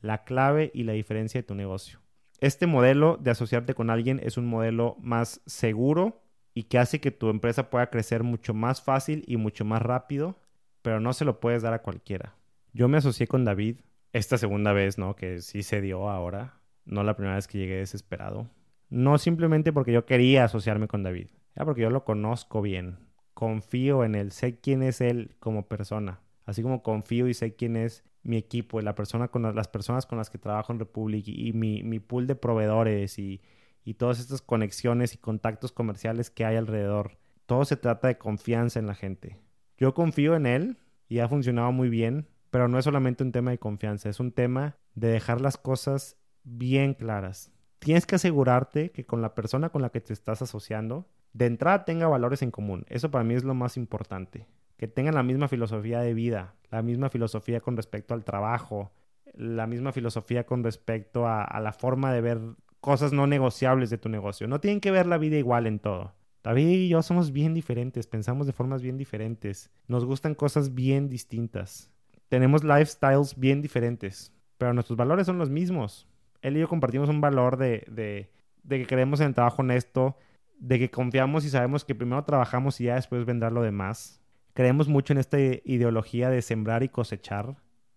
la 0.00 0.24
clave 0.24 0.70
y 0.72 0.84
la 0.84 0.94
diferencia 0.94 1.38
de 1.38 1.46
tu 1.46 1.54
negocio. 1.54 2.00
Este 2.40 2.68
modelo 2.68 3.18
de 3.20 3.32
asociarte 3.32 3.74
con 3.74 3.90
alguien 3.90 4.20
es 4.22 4.36
un 4.36 4.46
modelo 4.46 4.96
más 5.00 5.40
seguro 5.46 6.22
y 6.54 6.64
que 6.64 6.78
hace 6.78 7.00
que 7.00 7.10
tu 7.10 7.30
empresa 7.30 7.68
pueda 7.68 7.90
crecer 7.90 8.22
mucho 8.22 8.54
más 8.54 8.80
fácil 8.80 9.24
y 9.26 9.36
mucho 9.36 9.64
más 9.64 9.82
rápido, 9.82 10.36
pero 10.82 11.00
no 11.00 11.12
se 11.12 11.24
lo 11.24 11.40
puedes 11.40 11.62
dar 11.62 11.74
a 11.74 11.82
cualquiera. 11.82 12.36
Yo 12.72 12.88
me 12.88 12.98
asocié 12.98 13.26
con 13.26 13.44
David 13.44 13.80
esta 14.12 14.38
segunda 14.38 14.72
vez, 14.72 14.98
¿no? 14.98 15.16
Que 15.16 15.40
sí 15.40 15.64
se 15.64 15.80
dio 15.80 16.08
ahora, 16.08 16.60
no 16.84 17.02
la 17.02 17.16
primera 17.16 17.34
vez 17.34 17.48
que 17.48 17.58
llegué 17.58 17.76
desesperado. 17.76 18.48
No 18.88 19.18
simplemente 19.18 19.72
porque 19.72 19.92
yo 19.92 20.06
quería 20.06 20.44
asociarme 20.44 20.86
con 20.86 21.02
David, 21.02 21.28
era 21.56 21.64
porque 21.64 21.82
yo 21.82 21.90
lo 21.90 22.04
conozco 22.04 22.62
bien, 22.62 22.98
confío 23.34 24.04
en 24.04 24.14
él, 24.14 24.30
sé 24.30 24.60
quién 24.60 24.82
es 24.82 25.00
él 25.00 25.34
como 25.40 25.66
persona, 25.66 26.20
así 26.46 26.62
como 26.62 26.82
confío 26.82 27.26
y 27.28 27.34
sé 27.34 27.56
quién 27.56 27.76
es 27.76 28.04
mi 28.28 28.36
equipo 28.36 28.78
y 28.78 28.84
la 28.84 28.94
persona 28.94 29.30
las 29.32 29.68
personas 29.68 30.06
con 30.06 30.18
las 30.18 30.30
que 30.30 30.38
trabajo 30.38 30.72
en 30.72 30.78
Republic 30.78 31.24
y, 31.26 31.52
mi, 31.52 31.82
mi, 31.82 31.98
pool 31.98 32.26
de 32.26 32.34
proveedores 32.34 33.18
y, 33.18 33.40
y 33.84 33.94
todas 33.94 34.20
estas 34.20 34.42
conexiones 34.42 35.14
y 35.14 35.18
contactos 35.18 35.72
comerciales 35.72 36.30
que 36.30 36.44
hay 36.44 36.56
alrededor. 36.56 37.18
Todo 37.46 37.64
se 37.64 37.76
trata 37.76 38.08
de 38.08 38.18
confianza 38.18 38.78
en 38.78 38.86
la 38.86 38.94
gente. 38.94 39.38
Yo 39.78 39.94
confío 39.94 40.36
en 40.36 40.46
él 40.46 40.76
y 41.08 41.20
ha 41.20 41.28
funcionado 41.28 41.72
muy 41.72 41.88
bien, 41.88 42.28
pero 42.50 42.68
no 42.68 42.78
es 42.78 42.84
solamente 42.84 43.24
un 43.24 43.32
tema 43.32 43.50
de 43.50 43.58
confianza, 43.58 44.08
es 44.08 44.20
un 44.20 44.32
tema 44.32 44.76
de 44.94 45.08
dejar 45.08 45.40
las 45.40 45.56
cosas 45.56 46.16
bien 46.44 46.94
claras. 46.94 47.50
tienes 47.78 48.06
que 48.06 48.16
asegurarte 48.16 48.90
que 48.90 49.06
con 49.06 49.22
la 49.22 49.34
persona 49.34 49.70
con 49.70 49.82
la 49.82 49.90
que 49.90 50.00
te 50.00 50.12
estás 50.12 50.42
asociando, 50.42 51.06
de 51.32 51.46
entrada 51.46 51.84
tenga 51.84 52.08
valores 52.08 52.42
en 52.42 52.50
común. 52.50 52.84
Eso 52.88 53.10
para 53.10 53.24
mí 53.24 53.34
es 53.34 53.44
lo 53.44 53.54
más 53.54 53.76
importante. 53.76 54.46
Que 54.78 54.88
tengan 54.88 55.14
la 55.14 55.22
misma 55.22 55.48
filosofía 55.48 56.00
de 56.00 56.14
vida, 56.14 56.54
la 56.70 56.80
misma 56.80 57.10
filosofía 57.10 57.60
con 57.60 57.76
respecto 57.76 58.14
al 58.14 58.24
trabajo, 58.24 58.90
la 59.34 59.66
misma 59.66 59.92
filosofía 59.92 60.46
con 60.46 60.64
respecto 60.64 61.26
a, 61.26 61.60
la 61.60 61.72
forma 61.72 62.12
de 62.12 62.22
ver 62.22 62.40
cosas 62.80 63.12
no 63.12 63.26
negociables 63.26 63.90
de 63.90 63.98
tu 63.98 64.08
negocio. 64.08 64.48
No 64.48 64.60
tienen 64.60 64.80
que 64.80 64.90
ver 64.90 65.06
la 65.06 65.18
vida 65.18 65.36
igual 65.36 65.66
en 65.66 65.78
todo. 65.78 66.14
David 66.42 66.68
y 66.68 66.88
yo 66.88 67.02
somos 67.02 67.32
bien 67.32 67.52
diferentes, 67.52 68.06
pensamos 68.06 68.46
de 68.46 68.52
formas 68.52 68.80
bien 68.80 68.96
diferentes, 68.96 69.70
nos 69.88 70.04
gustan 70.04 70.34
cosas 70.34 70.72
bien 70.74 71.08
distintas, 71.08 71.90
tenemos 72.28 72.62
lifestyles 72.62 73.38
bien 73.38 73.60
diferentes, 73.60 74.32
pero 74.56 74.72
nuestros 74.72 74.96
valores 74.96 75.26
son 75.26 75.38
los 75.38 75.50
mismos. 75.50 76.06
Él 76.40 76.56
y 76.56 76.60
yo 76.60 76.68
compartimos 76.68 77.08
un 77.08 77.20
valor 77.20 77.56
de, 77.56 77.84
de, 77.90 78.30
de 78.62 78.78
que 78.78 78.86
creemos 78.86 79.20
en 79.20 79.28
el 79.28 79.34
trabajo 79.34 79.62
honesto, 79.62 80.16
de 80.58 80.78
que 80.78 80.90
confiamos 80.90 81.44
y 81.44 81.50
sabemos 81.50 81.84
que 81.84 81.94
primero 81.94 82.22
trabajamos 82.24 82.80
y 82.80 82.84
ya 82.84 82.94
después 82.94 83.24
vendrá 83.24 83.50
lo 83.50 83.62
demás. 83.62 84.17
Creemos 84.58 84.88
mucho 84.88 85.12
en 85.12 85.18
esta 85.18 85.38
ideología 85.38 86.30
de 86.30 86.42
sembrar 86.42 86.82
y 86.82 86.88
cosechar. 86.88 87.54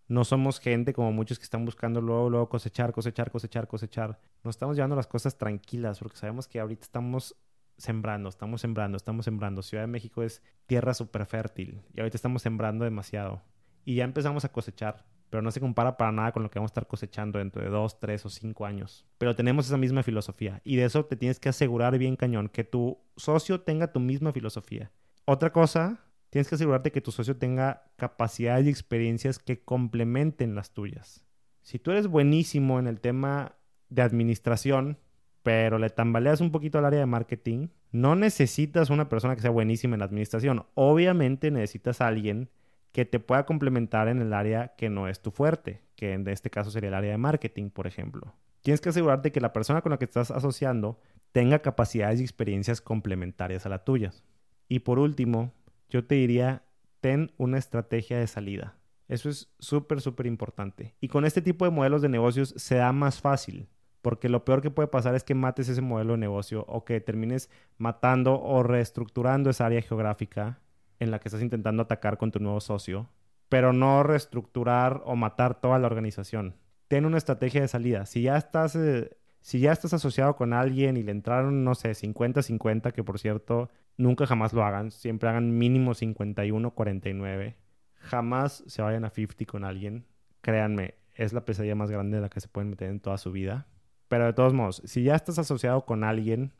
No 0.07 0.23
somos 0.23 0.59
gente 0.59 0.93
como 0.93 1.11
muchos 1.11 1.39
que 1.39 1.43
están 1.43 1.65
buscando 1.65 2.01
luego, 2.01 2.29
luego 2.29 2.49
cosechar, 2.49 2.91
cosechar, 2.93 3.31
cosechar, 3.31 3.67
cosechar. 3.67 4.19
Nos 4.43 4.57
estamos 4.57 4.75
llevando 4.75 4.95
las 4.95 5.07
cosas 5.07 5.39
tranquilas 5.39 5.97
porque 5.97 6.17
sabemos 6.17 6.47
que 6.47 6.59
ahorita 6.59 6.83
estamos 6.83 7.35
sembrando, 7.77 8.29
estamos 8.29 8.61
sembrando, 8.61 8.95
estamos 8.95 9.25
sembrando. 9.25 9.63
Ciudad 9.63 9.85
de 9.85 9.87
México 9.87 10.21
es 10.21 10.43
tierra 10.67 10.93
súper 10.93 11.25
fértil 11.25 11.81
y 11.95 11.99
ahorita 11.99 12.15
estamos 12.15 12.43
sembrando 12.43 12.85
demasiado. 12.85 13.41
Y 13.83 13.95
ya 13.95 14.03
empezamos 14.03 14.45
a 14.45 14.51
cosechar, 14.51 15.03
pero 15.31 15.41
no 15.41 15.49
se 15.49 15.61
compara 15.61 15.97
para 15.97 16.11
nada 16.11 16.31
con 16.31 16.43
lo 16.43 16.51
que 16.51 16.59
vamos 16.59 16.69
a 16.69 16.73
estar 16.73 16.85
cosechando 16.85 17.39
dentro 17.39 17.63
de 17.63 17.69
dos, 17.69 17.99
tres 17.99 18.23
o 18.27 18.29
cinco 18.29 18.67
años. 18.67 19.07
Pero 19.17 19.35
tenemos 19.35 19.65
esa 19.65 19.77
misma 19.77 20.03
filosofía 20.03 20.61
y 20.63 20.75
de 20.75 20.85
eso 20.85 21.05
te 21.05 21.15
tienes 21.15 21.39
que 21.39 21.49
asegurar 21.49 21.97
bien 21.97 22.15
cañón, 22.15 22.49
que 22.49 22.63
tu 22.63 22.99
socio 23.15 23.61
tenga 23.61 23.91
tu 23.91 23.99
misma 23.99 24.31
filosofía. 24.31 24.91
Otra 25.25 25.51
cosa, 25.51 26.01
tienes 26.31 26.47
que 26.47 26.55
asegurarte 26.55 26.91
que 26.91 27.01
tu 27.01 27.11
socio 27.11 27.37
tenga 27.37 27.83
capacidades 27.97 28.65
y 28.65 28.69
experiencias 28.69 29.37
que 29.37 29.63
complementen 29.63 30.55
las 30.55 30.73
tuyas. 30.73 31.23
Si 31.61 31.77
tú 31.77 31.91
eres 31.91 32.07
buenísimo 32.07 32.79
en 32.79 32.87
el 32.87 32.99
tema 32.99 33.57
de 33.89 34.01
administración, 34.01 34.97
pero 35.43 35.77
le 35.77 35.89
tambaleas 35.89 36.41
un 36.41 36.51
poquito 36.51 36.79
al 36.79 36.85
área 36.85 37.01
de 37.01 37.05
marketing, 37.05 37.67
no 37.91 38.15
necesitas 38.15 38.89
una 38.89 39.09
persona 39.09 39.35
que 39.35 39.41
sea 39.41 39.51
buenísima 39.51 39.95
en 39.95 39.99
la 39.99 40.05
administración. 40.05 40.65
Obviamente 40.73 41.51
necesitas 41.51 41.99
a 41.99 42.07
alguien 42.07 42.49
que 42.93 43.05
te 43.05 43.19
pueda 43.19 43.45
complementar 43.45 44.07
en 44.07 44.21
el 44.21 44.33
área 44.33 44.73
que 44.77 44.89
no 44.89 45.09
es 45.09 45.21
tu 45.21 45.31
fuerte, 45.31 45.81
que 45.95 46.13
en 46.13 46.27
este 46.29 46.49
caso 46.49 46.71
sería 46.71 46.89
el 46.89 46.95
área 46.95 47.11
de 47.11 47.17
marketing, 47.17 47.69
por 47.69 47.87
ejemplo. 47.87 48.33
Tienes 48.61 48.79
que 48.79 48.89
asegurarte 48.89 49.33
que 49.33 49.41
la 49.41 49.53
persona 49.53 49.81
con 49.81 49.91
la 49.91 49.97
que 49.97 50.05
estás 50.05 50.31
asociando 50.31 50.97
tenga 51.33 51.59
capacidades 51.59 52.21
y 52.21 52.23
experiencias 52.23 52.79
complementarias 52.79 53.65
a 53.65 53.69
las 53.69 53.83
tuyas. 53.83 54.23
Y 54.69 54.79
por 54.79 54.99
último, 54.99 55.53
yo 55.91 56.05
te 56.05 56.15
diría, 56.15 56.63
ten 57.01 57.31
una 57.37 57.59
estrategia 57.59 58.17
de 58.17 58.25
salida. 58.25 58.77
Eso 59.07 59.29
es 59.29 59.53
súper, 59.59 59.99
súper 59.99 60.25
importante. 60.25 60.95
Y 61.01 61.09
con 61.09 61.25
este 61.25 61.41
tipo 61.41 61.65
de 61.65 61.71
modelos 61.71 62.01
de 62.01 62.09
negocios 62.09 62.53
se 62.57 62.75
da 62.75 62.93
más 62.93 63.19
fácil. 63.19 63.67
Porque 64.01 64.29
lo 64.29 64.45
peor 64.45 64.61
que 64.61 64.71
puede 64.71 64.87
pasar 64.87 65.13
es 65.13 65.23
que 65.23 65.35
mates 65.35 65.69
ese 65.69 65.81
modelo 65.81 66.13
de 66.13 66.19
negocio 66.19 66.65
o 66.67 66.85
que 66.85 66.99
termines 67.01 67.49
matando 67.77 68.41
o 68.41 68.63
reestructurando 68.63 69.49
esa 69.49 69.67
área 69.67 69.81
geográfica 69.81 70.59
en 70.99 71.11
la 71.11 71.19
que 71.19 71.27
estás 71.27 71.41
intentando 71.41 71.83
atacar 71.83 72.17
con 72.17 72.31
tu 72.31 72.39
nuevo 72.39 72.61
socio, 72.61 73.09
pero 73.49 73.73
no 73.73 74.01
reestructurar 74.01 75.01
o 75.05 75.15
matar 75.15 75.59
toda 75.59 75.77
la 75.77 75.87
organización. 75.87 76.55
Ten 76.87 77.05
una 77.05 77.17
estrategia 77.17 77.61
de 77.61 77.67
salida. 77.67 78.05
Si 78.05 78.23
ya 78.23 78.37
estás, 78.37 78.75
eh, 78.75 79.17
si 79.41 79.59
ya 79.59 79.71
estás 79.71 79.93
asociado 79.93 80.35
con 80.35 80.53
alguien 80.53 80.97
y 80.97 81.03
le 81.03 81.11
entraron, 81.11 81.63
no 81.63 81.73
sé, 81.75 81.91
50-50, 81.91 82.93
que 82.93 83.03
por 83.03 83.19
cierto, 83.19 83.69
nunca 83.97 84.27
jamás 84.27 84.53
lo 84.53 84.63
hagan. 84.63 84.91
Siempre 84.91 85.29
hagan 85.29 85.57
mínimo 85.57 85.93
51-49. 85.93 87.55
Jamás 87.95 88.63
se 88.67 88.81
vayan 88.81 89.03
a 89.03 89.09
50 89.09 89.45
con 89.45 89.63
alguien. 89.63 90.05
Créanme, 90.41 90.95
es 91.15 91.33
la 91.33 91.43
pesadilla 91.43 91.75
más 91.75 91.89
grande 91.89 92.17
de 92.17 92.21
la 92.21 92.29
que 92.29 92.39
se 92.39 92.47
pueden 92.47 92.69
meter 92.69 92.89
en 92.89 92.99
toda 92.99 93.17
su 93.17 93.31
vida. 93.31 93.67
Pero 94.07 94.25
de 94.25 94.33
todos 94.33 94.53
modos, 94.53 94.81
si 94.85 95.03
ya 95.03 95.15
estás 95.15 95.39
asociado 95.39 95.85
con 95.85 96.03
alguien, 96.03 96.53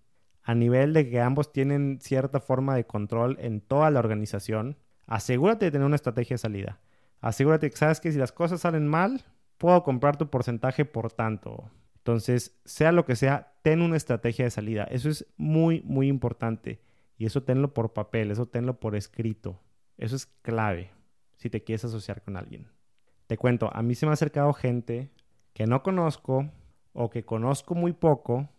a 0.43 0.55
nivel 0.55 0.93
de 0.93 1.07
que 1.09 1.21
ambos 1.21 1.51
tienen 1.51 1.99
cierta 2.01 2.39
forma 2.39 2.75
de 2.75 2.85
control 2.85 3.37
en 3.39 3.61
toda 3.61 3.91
la 3.91 3.99
organización, 3.99 4.77
asegúrate 5.05 5.65
de 5.65 5.71
tener 5.71 5.85
una 5.85 5.95
estrategia 5.95 6.35
de 6.35 6.39
salida. 6.39 6.79
Asegúrate 7.19 7.69
que 7.69 7.77
sabes 7.77 7.99
que 7.99 8.11
si 8.11 8.17
las 8.17 8.31
cosas 8.31 8.61
salen 8.61 8.87
mal, 8.87 9.23
puedo 9.59 9.83
comprar 9.83 10.17
tu 10.17 10.29
porcentaje 10.29 10.85
por 10.85 11.11
tanto. 11.11 11.69
Entonces, 12.01 12.59
sea 12.65 12.91
lo 12.91 13.05
que 13.05 13.15
sea, 13.15 13.53
ten 13.61 13.81
una 13.81 13.95
estrategia 13.95 14.45
de 14.45 14.51
salida. 14.51 14.85
Eso 14.85 15.07
es 15.07 15.27
muy, 15.37 15.81
muy 15.85 16.07
importante. 16.07 16.81
Y 17.17 17.25
eso 17.25 17.43
tenlo 17.43 17.75
por 17.75 17.93
papel, 17.93 18.31
eso 18.31 18.47
tenlo 18.47 18.79
por 18.79 18.95
escrito. 18.95 19.59
Eso 19.97 20.15
es 20.15 20.25
clave 20.41 20.89
si 21.37 21.51
te 21.51 21.63
quieres 21.63 21.85
asociar 21.85 22.23
con 22.23 22.37
alguien. 22.37 22.67
Te 23.27 23.37
cuento, 23.37 23.69
a 23.71 23.83
mí 23.83 23.93
se 23.93 24.07
me 24.07 24.09
ha 24.09 24.13
acercado 24.13 24.51
gente 24.53 25.11
que 25.53 25.67
no 25.67 25.83
conozco, 25.83 26.49
o 26.93 27.09
que 27.09 27.23
conozco 27.23 27.75
muy 27.75 27.93
poco 27.93 28.49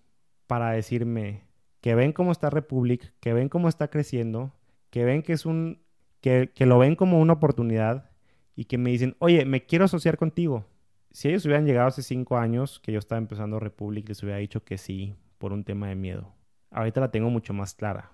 para 0.47 0.71
decirme 0.71 1.45
que 1.81 1.95
ven 1.95 2.13
cómo 2.13 2.33
está 2.33 2.51
Republic, 2.51 3.13
que 3.21 3.33
ven 3.33 3.49
cómo 3.49 3.69
está 3.69 3.89
creciendo, 3.89 4.55
que 4.91 5.05
ven 5.05 5.23
que 5.23 5.33
es 5.33 5.47
un, 5.47 5.83
que, 6.21 6.53
que 6.55 6.67
lo 6.67 6.79
ven 6.79 6.95
como 6.95 7.21
una 7.21 7.33
oportunidad 7.35 8.11
y 8.55 8.67
que 8.67 8.79
me 8.79 8.91
dicen, 8.91 9.17
oye, 9.19 9.45
me 9.45 9.67
quiero 9.67 9.85
asociar 9.85 10.17
contigo. 10.17 10.65
Si 11.13 11.29
ellos 11.29 11.45
hubieran 11.45 11.67
llegado 11.67 11.89
hace 11.89 12.03
cinco 12.03 12.39
años 12.39 12.81
que 12.81 12.91
yo 12.91 12.99
estaba 12.99 13.19
empezando 13.19 13.61
Republic, 13.61 14.09
les 14.09 14.23
hubiera 14.23 14.39
dicho 14.39 14.65
que 14.65 14.79
sí 14.79 15.15
por 15.37 15.53
un 15.53 15.63
tema 15.63 15.89
de 15.89 15.95
miedo. 15.95 16.33
Ahorita 16.71 17.01
la 17.01 17.11
tengo 17.11 17.29
mucho 17.29 17.53
más 17.53 17.75
clara. 17.75 18.13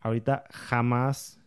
Ahorita 0.00 0.44
jamás, 0.50 1.38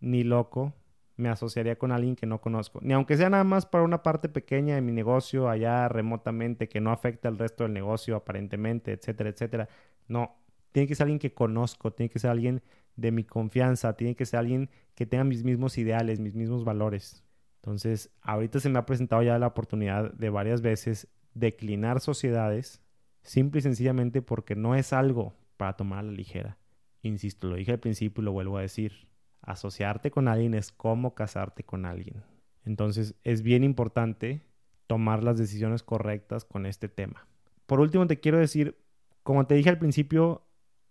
ni 0.00 0.24
loco, 0.24 0.72
me 1.16 1.28
asociaría 1.28 1.76
con 1.76 1.92
alguien 1.92 2.16
que 2.16 2.24
no 2.24 2.40
conozco. 2.40 2.78
Ni 2.80 2.94
aunque 2.94 3.18
sea 3.18 3.28
nada 3.28 3.44
más 3.44 3.66
para 3.66 3.84
una 3.84 4.02
parte 4.02 4.30
pequeña 4.30 4.76
de 4.76 4.80
mi 4.80 4.90
negocio 4.90 5.50
allá 5.50 5.86
remotamente 5.88 6.66
que 6.66 6.80
no 6.80 6.92
afecta 6.92 7.28
al 7.28 7.36
resto 7.36 7.64
del 7.64 7.74
negocio 7.74 8.16
aparentemente, 8.16 8.92
etcétera, 8.92 9.28
etcétera. 9.28 9.68
No, 10.06 10.34
tiene 10.72 10.86
que 10.86 10.94
ser 10.94 11.04
alguien 11.04 11.18
que 11.18 11.34
conozco, 11.34 11.92
tiene 11.92 12.08
que 12.08 12.20
ser 12.20 12.30
alguien 12.30 12.62
de 12.96 13.12
mi 13.12 13.24
confianza, 13.24 13.96
tiene 13.96 14.16
que 14.16 14.24
ser 14.24 14.40
alguien 14.40 14.70
que 14.94 15.04
tenga 15.04 15.24
mis 15.24 15.44
mismos 15.44 15.76
ideales, 15.76 16.20
mis 16.20 16.34
mismos 16.34 16.64
valores. 16.64 17.22
Entonces, 17.68 18.10
ahorita 18.22 18.60
se 18.60 18.70
me 18.70 18.78
ha 18.78 18.86
presentado 18.86 19.22
ya 19.22 19.38
la 19.38 19.48
oportunidad 19.48 20.14
de 20.14 20.30
varias 20.30 20.62
veces 20.62 21.06
declinar 21.34 22.00
sociedades, 22.00 22.80
simple 23.22 23.58
y 23.58 23.62
sencillamente 23.62 24.22
porque 24.22 24.56
no 24.56 24.74
es 24.74 24.94
algo 24.94 25.34
para 25.58 25.74
tomar 25.74 25.98
a 25.98 26.02
la 26.04 26.12
ligera. 26.12 26.56
Insisto, 27.02 27.46
lo 27.46 27.56
dije 27.56 27.72
al 27.72 27.78
principio 27.78 28.22
y 28.22 28.24
lo 28.24 28.32
vuelvo 28.32 28.56
a 28.56 28.62
decir 28.62 29.06
asociarte 29.42 30.10
con 30.10 30.28
alguien 30.28 30.54
es 30.54 30.72
como 30.72 31.14
casarte 31.14 31.62
con 31.62 31.84
alguien. 31.84 32.22
Entonces 32.64 33.14
es 33.22 33.42
bien 33.42 33.64
importante 33.64 34.40
tomar 34.86 35.22
las 35.22 35.36
decisiones 35.36 35.82
correctas 35.82 36.46
con 36.46 36.64
este 36.64 36.88
tema. 36.88 37.28
Por 37.66 37.80
último, 37.80 38.06
te 38.06 38.18
quiero 38.18 38.38
decir, 38.38 38.78
como 39.22 39.46
te 39.46 39.56
dije 39.56 39.68
al 39.68 39.78
principio, 39.78 40.42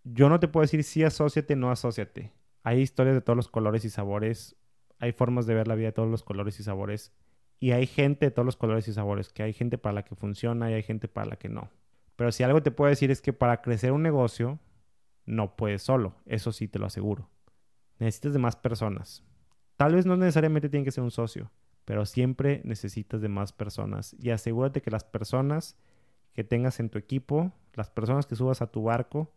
yo 0.04 0.30
no 0.30 0.40
te 0.40 0.48
puedo 0.48 0.62
decir 0.62 0.84
si 0.84 1.04
asóciate, 1.04 1.56
no 1.56 1.72
asóciate. 1.72 2.34
Hay 2.62 2.82
historias 2.82 3.16
de 3.16 3.22
todos 3.22 3.36
los 3.36 3.48
colores 3.48 3.84
y 3.84 3.90
sabores, 3.90 4.56
hay 5.00 5.12
formas 5.12 5.46
de 5.46 5.56
ver 5.56 5.68
la 5.68 5.76
vida 5.76 5.88
de 5.88 5.94
todos 5.94 6.10
los 6.10 6.24
colores 6.24 6.60
y 6.60 6.64
sabores, 6.64 7.14
y 7.60 7.72
hay 7.72 7.88
gente 7.88 8.28
de 8.28 8.32
todos 8.32 8.46
los 8.46 8.58
colores 8.58 8.88
y 8.88 8.94
sabores, 8.94 9.30
que 9.30 9.44
hay 9.44 9.54
gente 9.54 9.78
para 9.78 9.94
la 9.94 10.04
que 10.04 10.16
funciona 10.16 10.70
y 10.70 10.76
hay 10.76 10.84
gente 10.84 11.08
para 11.08 11.28
la 11.28 11.36
que 11.38 11.50
no. 11.50 11.70
Pero 12.16 12.32
si 12.32 12.44
algo 12.44 12.62
te 12.62 12.72
puedo 12.72 12.90
decir 12.90 13.12
es 13.12 13.22
que 13.22 13.34
para 13.34 13.62
crecer 13.62 13.92
un 13.92 14.04
negocio, 14.04 14.60
no 15.26 15.56
puedes 15.56 15.82
solo, 15.82 16.16
eso 16.26 16.52
sí 16.52 16.68
te 16.68 16.80
lo 16.80 16.86
aseguro 16.86 17.30
necesitas 18.00 18.34
de 18.34 18.40
más 18.40 18.56
personas. 18.56 19.24
Tal 19.76 19.96
vez 19.96 20.06
no 20.06 20.18
necesariamente 20.18 20.70
tiene 20.70 20.86
que 20.86 20.92
ser 20.92 21.04
un 21.04 21.12
socio, 21.12 21.52
pero 21.86 22.06
siempre 22.06 22.62
necesitas 22.64 23.22
de 23.22 23.30
más 23.30 23.54
personas. 23.54 24.16
Y 24.20 24.32
asegúrate 24.32 24.82
que 24.82 24.92
las 24.92 25.04
personas 25.04 25.78
que 26.34 26.44
tengas 26.44 26.80
en 26.80 26.90
tu 26.90 26.98
equipo, 26.98 27.52
las 27.74 27.90
personas 27.90 28.26
que 28.26 28.36
subas 28.36 28.62
a 28.62 28.72
tu 28.72 28.84
barco, 28.84 29.32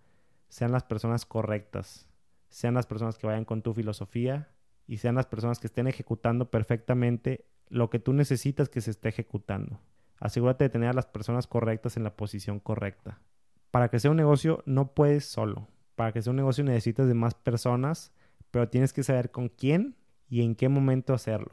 sean 0.48 0.72
las 0.72 0.84
personas 0.84 1.24
correctas, 1.26 2.08
sean 2.48 2.74
las 2.74 2.86
personas 2.86 3.18
que 3.18 3.26
vayan 3.26 3.44
con 3.44 3.62
tu 3.62 3.72
filosofía 3.72 4.48
y 4.90 4.96
sean 4.96 5.14
las 5.14 5.26
personas 5.26 5.60
que 5.60 5.68
estén 5.68 5.86
ejecutando 5.86 6.50
perfectamente 6.50 7.46
lo 7.68 7.90
que 7.90 8.00
tú 8.00 8.12
necesitas 8.12 8.68
que 8.68 8.80
se 8.80 8.90
esté 8.90 9.08
ejecutando. 9.08 9.78
Asegúrate 10.18 10.64
de 10.64 10.70
tener 10.70 10.88
a 10.88 10.94
las 10.94 11.06
personas 11.06 11.46
correctas 11.46 11.96
en 11.96 12.02
la 12.02 12.16
posición 12.16 12.58
correcta. 12.58 13.20
Para 13.70 13.88
que 13.88 14.00
sea 14.00 14.10
un 14.10 14.16
negocio 14.16 14.64
no 14.66 14.92
puedes 14.92 15.24
solo. 15.26 15.68
Para 15.94 16.10
que 16.10 16.22
sea 16.22 16.32
un 16.32 16.38
negocio 16.38 16.64
necesitas 16.64 17.06
de 17.06 17.14
más 17.14 17.34
personas 17.34 18.12
pero 18.50 18.68
tienes 18.68 18.92
que 18.92 19.04
saber 19.04 19.30
con 19.30 19.48
quién 19.48 19.94
y 20.28 20.42
en 20.42 20.56
qué 20.56 20.68
momento 20.68 21.14
hacerlo. 21.14 21.52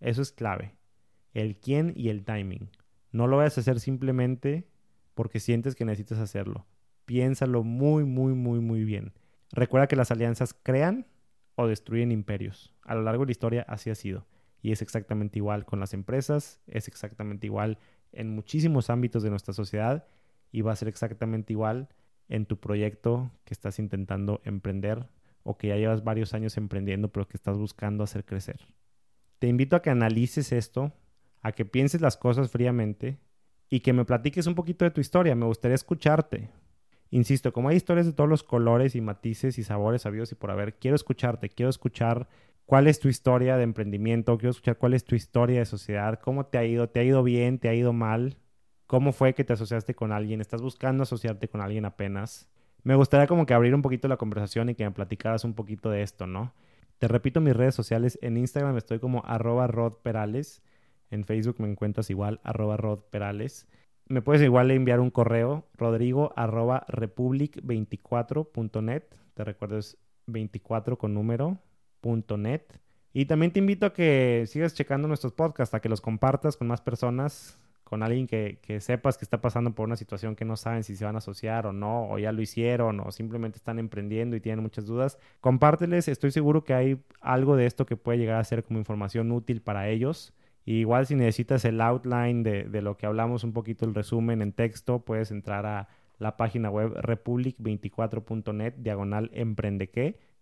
Eso 0.00 0.20
es 0.20 0.32
clave. 0.32 0.74
El 1.34 1.60
quién 1.60 1.92
y 1.94 2.08
el 2.08 2.24
timing. 2.24 2.68
No 3.12 3.28
lo 3.28 3.36
vayas 3.36 3.58
a 3.58 3.60
hacer 3.60 3.78
simplemente 3.78 4.66
porque 5.14 5.38
sientes 5.38 5.76
que 5.76 5.84
necesitas 5.84 6.18
hacerlo. 6.18 6.66
Piénsalo 7.04 7.62
muy, 7.62 8.02
muy, 8.02 8.34
muy, 8.34 8.58
muy 8.58 8.82
bien. 8.82 9.12
Recuerda 9.52 9.86
que 9.86 9.94
las 9.94 10.10
alianzas 10.10 10.52
crean 10.52 11.06
o 11.54 11.66
destruyen 11.66 12.12
imperios. 12.12 12.74
A 12.84 12.94
lo 12.94 13.02
largo 13.02 13.24
de 13.24 13.28
la 13.28 13.32
historia 13.32 13.66
así 13.68 13.90
ha 13.90 13.94
sido. 13.94 14.26
Y 14.60 14.72
es 14.72 14.82
exactamente 14.82 15.38
igual 15.38 15.64
con 15.64 15.80
las 15.80 15.92
empresas, 15.92 16.60
es 16.66 16.88
exactamente 16.88 17.46
igual 17.46 17.78
en 18.12 18.34
muchísimos 18.34 18.90
ámbitos 18.90 19.22
de 19.22 19.30
nuestra 19.30 19.54
sociedad 19.54 20.06
y 20.52 20.60
va 20.60 20.72
a 20.72 20.76
ser 20.76 20.88
exactamente 20.88 21.52
igual 21.52 21.88
en 22.28 22.46
tu 22.46 22.58
proyecto 22.58 23.32
que 23.44 23.54
estás 23.54 23.78
intentando 23.78 24.40
emprender 24.44 25.08
o 25.42 25.58
que 25.58 25.68
ya 25.68 25.76
llevas 25.76 26.04
varios 26.04 26.34
años 26.34 26.56
emprendiendo 26.56 27.08
pero 27.08 27.26
que 27.26 27.36
estás 27.36 27.58
buscando 27.58 28.04
hacer 28.04 28.24
crecer. 28.24 28.60
Te 29.38 29.48
invito 29.48 29.74
a 29.74 29.82
que 29.82 29.90
analices 29.90 30.52
esto, 30.52 30.92
a 31.40 31.52
que 31.52 31.64
pienses 31.64 32.00
las 32.00 32.16
cosas 32.16 32.50
fríamente 32.50 33.18
y 33.68 33.80
que 33.80 33.92
me 33.92 34.04
platiques 34.04 34.46
un 34.46 34.54
poquito 34.54 34.84
de 34.84 34.92
tu 34.92 35.00
historia. 35.00 35.34
Me 35.34 35.46
gustaría 35.46 35.74
escucharte. 35.74 36.50
Insisto, 37.12 37.52
como 37.52 37.68
hay 37.68 37.76
historias 37.76 38.06
de 38.06 38.14
todos 38.14 38.30
los 38.30 38.42
colores 38.42 38.96
y 38.96 39.02
matices 39.02 39.58
y 39.58 39.62
sabores 39.64 40.00
sabios 40.00 40.32
y 40.32 40.34
por 40.34 40.50
haber, 40.50 40.78
quiero 40.78 40.94
escucharte, 40.96 41.50
quiero 41.50 41.68
escuchar 41.68 42.26
cuál 42.64 42.86
es 42.86 43.00
tu 43.00 43.08
historia 43.08 43.58
de 43.58 43.64
emprendimiento, 43.64 44.38
quiero 44.38 44.52
escuchar 44.52 44.78
cuál 44.78 44.94
es 44.94 45.04
tu 45.04 45.14
historia 45.14 45.58
de 45.58 45.66
sociedad, 45.66 46.18
cómo 46.18 46.46
te 46.46 46.56
ha 46.56 46.64
ido, 46.64 46.88
te 46.88 47.00
ha 47.00 47.04
ido 47.04 47.22
bien, 47.22 47.58
te 47.58 47.68
ha 47.68 47.74
ido 47.74 47.92
mal, 47.92 48.38
cómo 48.86 49.12
fue 49.12 49.34
que 49.34 49.44
te 49.44 49.52
asociaste 49.52 49.94
con 49.94 50.10
alguien, 50.10 50.40
estás 50.40 50.62
buscando 50.62 51.02
asociarte 51.02 51.48
con 51.48 51.60
alguien 51.60 51.84
apenas. 51.84 52.48
Me 52.82 52.94
gustaría 52.94 53.26
como 53.26 53.44
que 53.44 53.52
abrir 53.52 53.74
un 53.74 53.82
poquito 53.82 54.08
la 54.08 54.16
conversación 54.16 54.70
y 54.70 54.74
que 54.74 54.84
me 54.84 54.90
platicaras 54.90 55.44
un 55.44 55.52
poquito 55.52 55.90
de 55.90 56.00
esto, 56.00 56.26
¿no? 56.26 56.54
Te 56.96 57.08
repito 57.08 57.42
mis 57.42 57.54
redes 57.54 57.74
sociales, 57.74 58.18
en 58.22 58.38
Instagram 58.38 58.78
estoy 58.78 59.00
como 59.00 59.22
arroba 59.26 59.66
rodperales, 59.66 60.62
en 61.10 61.24
Facebook 61.24 61.56
me 61.58 61.68
encuentras 61.68 62.08
igual 62.08 62.40
arroba 62.42 62.78
rodperales. 62.78 63.68
Me 64.08 64.22
puedes 64.22 64.42
igual 64.42 64.70
enviar 64.70 65.00
un 65.00 65.10
correo, 65.10 65.64
rodrigo 65.76 66.32
arroba 66.36 66.86
republic24.net, 66.88 69.02
te 69.34 69.44
recuerdo 69.44 69.78
es 69.78 69.98
24 70.26 70.98
con 70.98 71.14
número, 71.14 71.58
.net. 72.36 72.62
Y 73.12 73.26
también 73.26 73.52
te 73.52 73.58
invito 73.58 73.86
a 73.86 73.92
que 73.92 74.44
sigas 74.46 74.74
checando 74.74 75.08
nuestros 75.08 75.32
podcasts, 75.32 75.74
a 75.74 75.80
que 75.80 75.88
los 75.88 76.00
compartas 76.00 76.56
con 76.56 76.66
más 76.66 76.80
personas, 76.80 77.58
con 77.84 78.02
alguien 78.02 78.26
que, 78.26 78.58
que, 78.62 78.80
sepas 78.80 79.18
que 79.18 79.24
está 79.24 79.42
pasando 79.42 79.74
por 79.74 79.86
una 79.86 79.96
situación 79.96 80.34
que 80.34 80.46
no 80.46 80.56
saben 80.56 80.82
si 80.82 80.96
se 80.96 81.04
van 81.04 81.16
a 81.16 81.18
asociar 81.18 81.66
o 81.66 81.72
no, 81.72 82.08
o 82.08 82.18
ya 82.18 82.32
lo 82.32 82.40
hicieron, 82.40 83.00
o 83.00 83.12
simplemente 83.12 83.58
están 83.58 83.78
emprendiendo 83.78 84.34
y 84.34 84.40
tienen 84.40 84.62
muchas 84.62 84.86
dudas. 84.86 85.18
Compárteles, 85.40 86.08
estoy 86.08 86.30
seguro 86.30 86.64
que 86.64 86.72
hay 86.72 87.02
algo 87.20 87.54
de 87.54 87.66
esto 87.66 87.84
que 87.84 87.96
puede 87.96 88.18
llegar 88.18 88.40
a 88.40 88.44
ser 88.44 88.64
como 88.64 88.78
información 88.78 89.30
útil 89.30 89.60
para 89.60 89.88
ellos. 89.88 90.32
Igual 90.64 91.06
si 91.06 91.14
necesitas 91.14 91.64
el 91.64 91.80
outline 91.80 92.42
de, 92.42 92.64
de 92.64 92.82
lo 92.82 92.96
que 92.96 93.06
hablamos, 93.06 93.44
un 93.44 93.52
poquito 93.52 93.84
el 93.84 93.94
resumen 93.94 94.42
en 94.42 94.52
texto, 94.52 95.00
puedes 95.00 95.30
entrar 95.30 95.66
a 95.66 95.88
la 96.18 96.36
página 96.36 96.70
web 96.70 96.94
republic24.net, 97.02 98.74
diagonal 98.78 99.30
emprende 99.34 99.90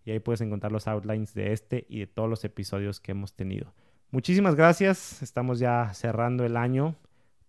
y 0.05 0.11
ahí 0.11 0.19
puedes 0.19 0.41
encontrar 0.41 0.71
los 0.71 0.87
outlines 0.87 1.33
de 1.33 1.53
este 1.53 1.85
y 1.89 1.99
de 1.99 2.07
todos 2.07 2.29
los 2.29 2.43
episodios 2.45 2.99
que 2.99 3.11
hemos 3.11 3.33
tenido. 3.33 3.73
Muchísimas 4.11 4.55
gracias, 4.55 5.21
estamos 5.21 5.59
ya 5.59 5.93
cerrando 5.93 6.45
el 6.45 6.57
año. 6.57 6.95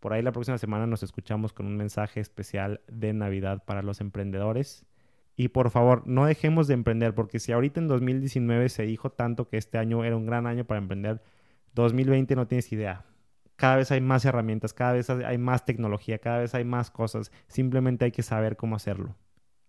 Por 0.01 0.13
ahí 0.13 0.23
la 0.23 0.33
próxima 0.33 0.59
semana 0.59 0.87
nos 0.87 1.03
escuchamos 1.03 1.53
con 1.53 1.67
un 1.67 1.77
mensaje 1.77 2.21
especial 2.21 2.81
de 2.89 3.13
Navidad 3.13 3.63
para 3.65 3.83
los 3.83 4.01
emprendedores. 4.01 4.85
Y 5.37 5.49
por 5.49 5.71
favor, 5.71 6.07
no 6.07 6.27
dejemos 6.27 6.67
de 6.67 6.75
emprender, 6.75 7.15
porque 7.15 7.39
si 7.39 7.53
ahorita 7.53 7.81
en 7.81 7.89
2019 7.89 8.69
se 8.69 8.83
dijo 8.83 9.11
tanto 9.11 9.49
que 9.49 9.57
este 9.57 9.79
año 9.79 10.05
era 10.05 10.17
un 10.17 10.27
gran 10.27 10.47
año 10.47 10.65
para 10.65 10.79
emprender, 10.79 11.23
2020 11.75 12.37
no 12.37 12.47
tienes 12.47 12.73
idea. 12.73 13.05
Cada 13.57 13.77
vez 13.77 13.91
hay 13.93 14.01
más 14.01 14.25
herramientas, 14.25 14.75
cada 14.75 14.93
vez 14.93 15.09
hay 15.09 15.39
más 15.39 15.65
tecnología, 15.65 16.19
cada 16.19 16.39
vez 16.39 16.55
hay 16.55 16.65
más 16.65 16.91
cosas. 16.91 17.31
Simplemente 17.47 18.05
hay 18.05 18.13
que 18.13 18.23
saber 18.23 18.57
cómo 18.57 18.77
hacerlo. 18.77 19.17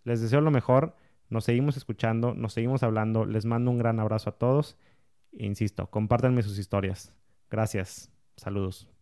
Les 0.04 0.22
deseo 0.22 0.42
lo 0.42 0.52
mejor. 0.52 0.96
Nos 1.30 1.46
seguimos 1.46 1.78
escuchando, 1.78 2.34
nos 2.34 2.54
seguimos 2.54 2.84
hablando. 2.84 3.26
Les 3.26 3.46
mando 3.46 3.72
un 3.72 3.78
gran 3.78 4.00
abrazo 4.00 4.32
a 4.32 4.38
todos. 4.38 4.78
insisto, 5.32 5.90
compártanme 5.90 6.44
sus 6.44 6.60
historias. 6.60 7.14
Gracias. 7.50 8.12
Saludos. 8.38 8.93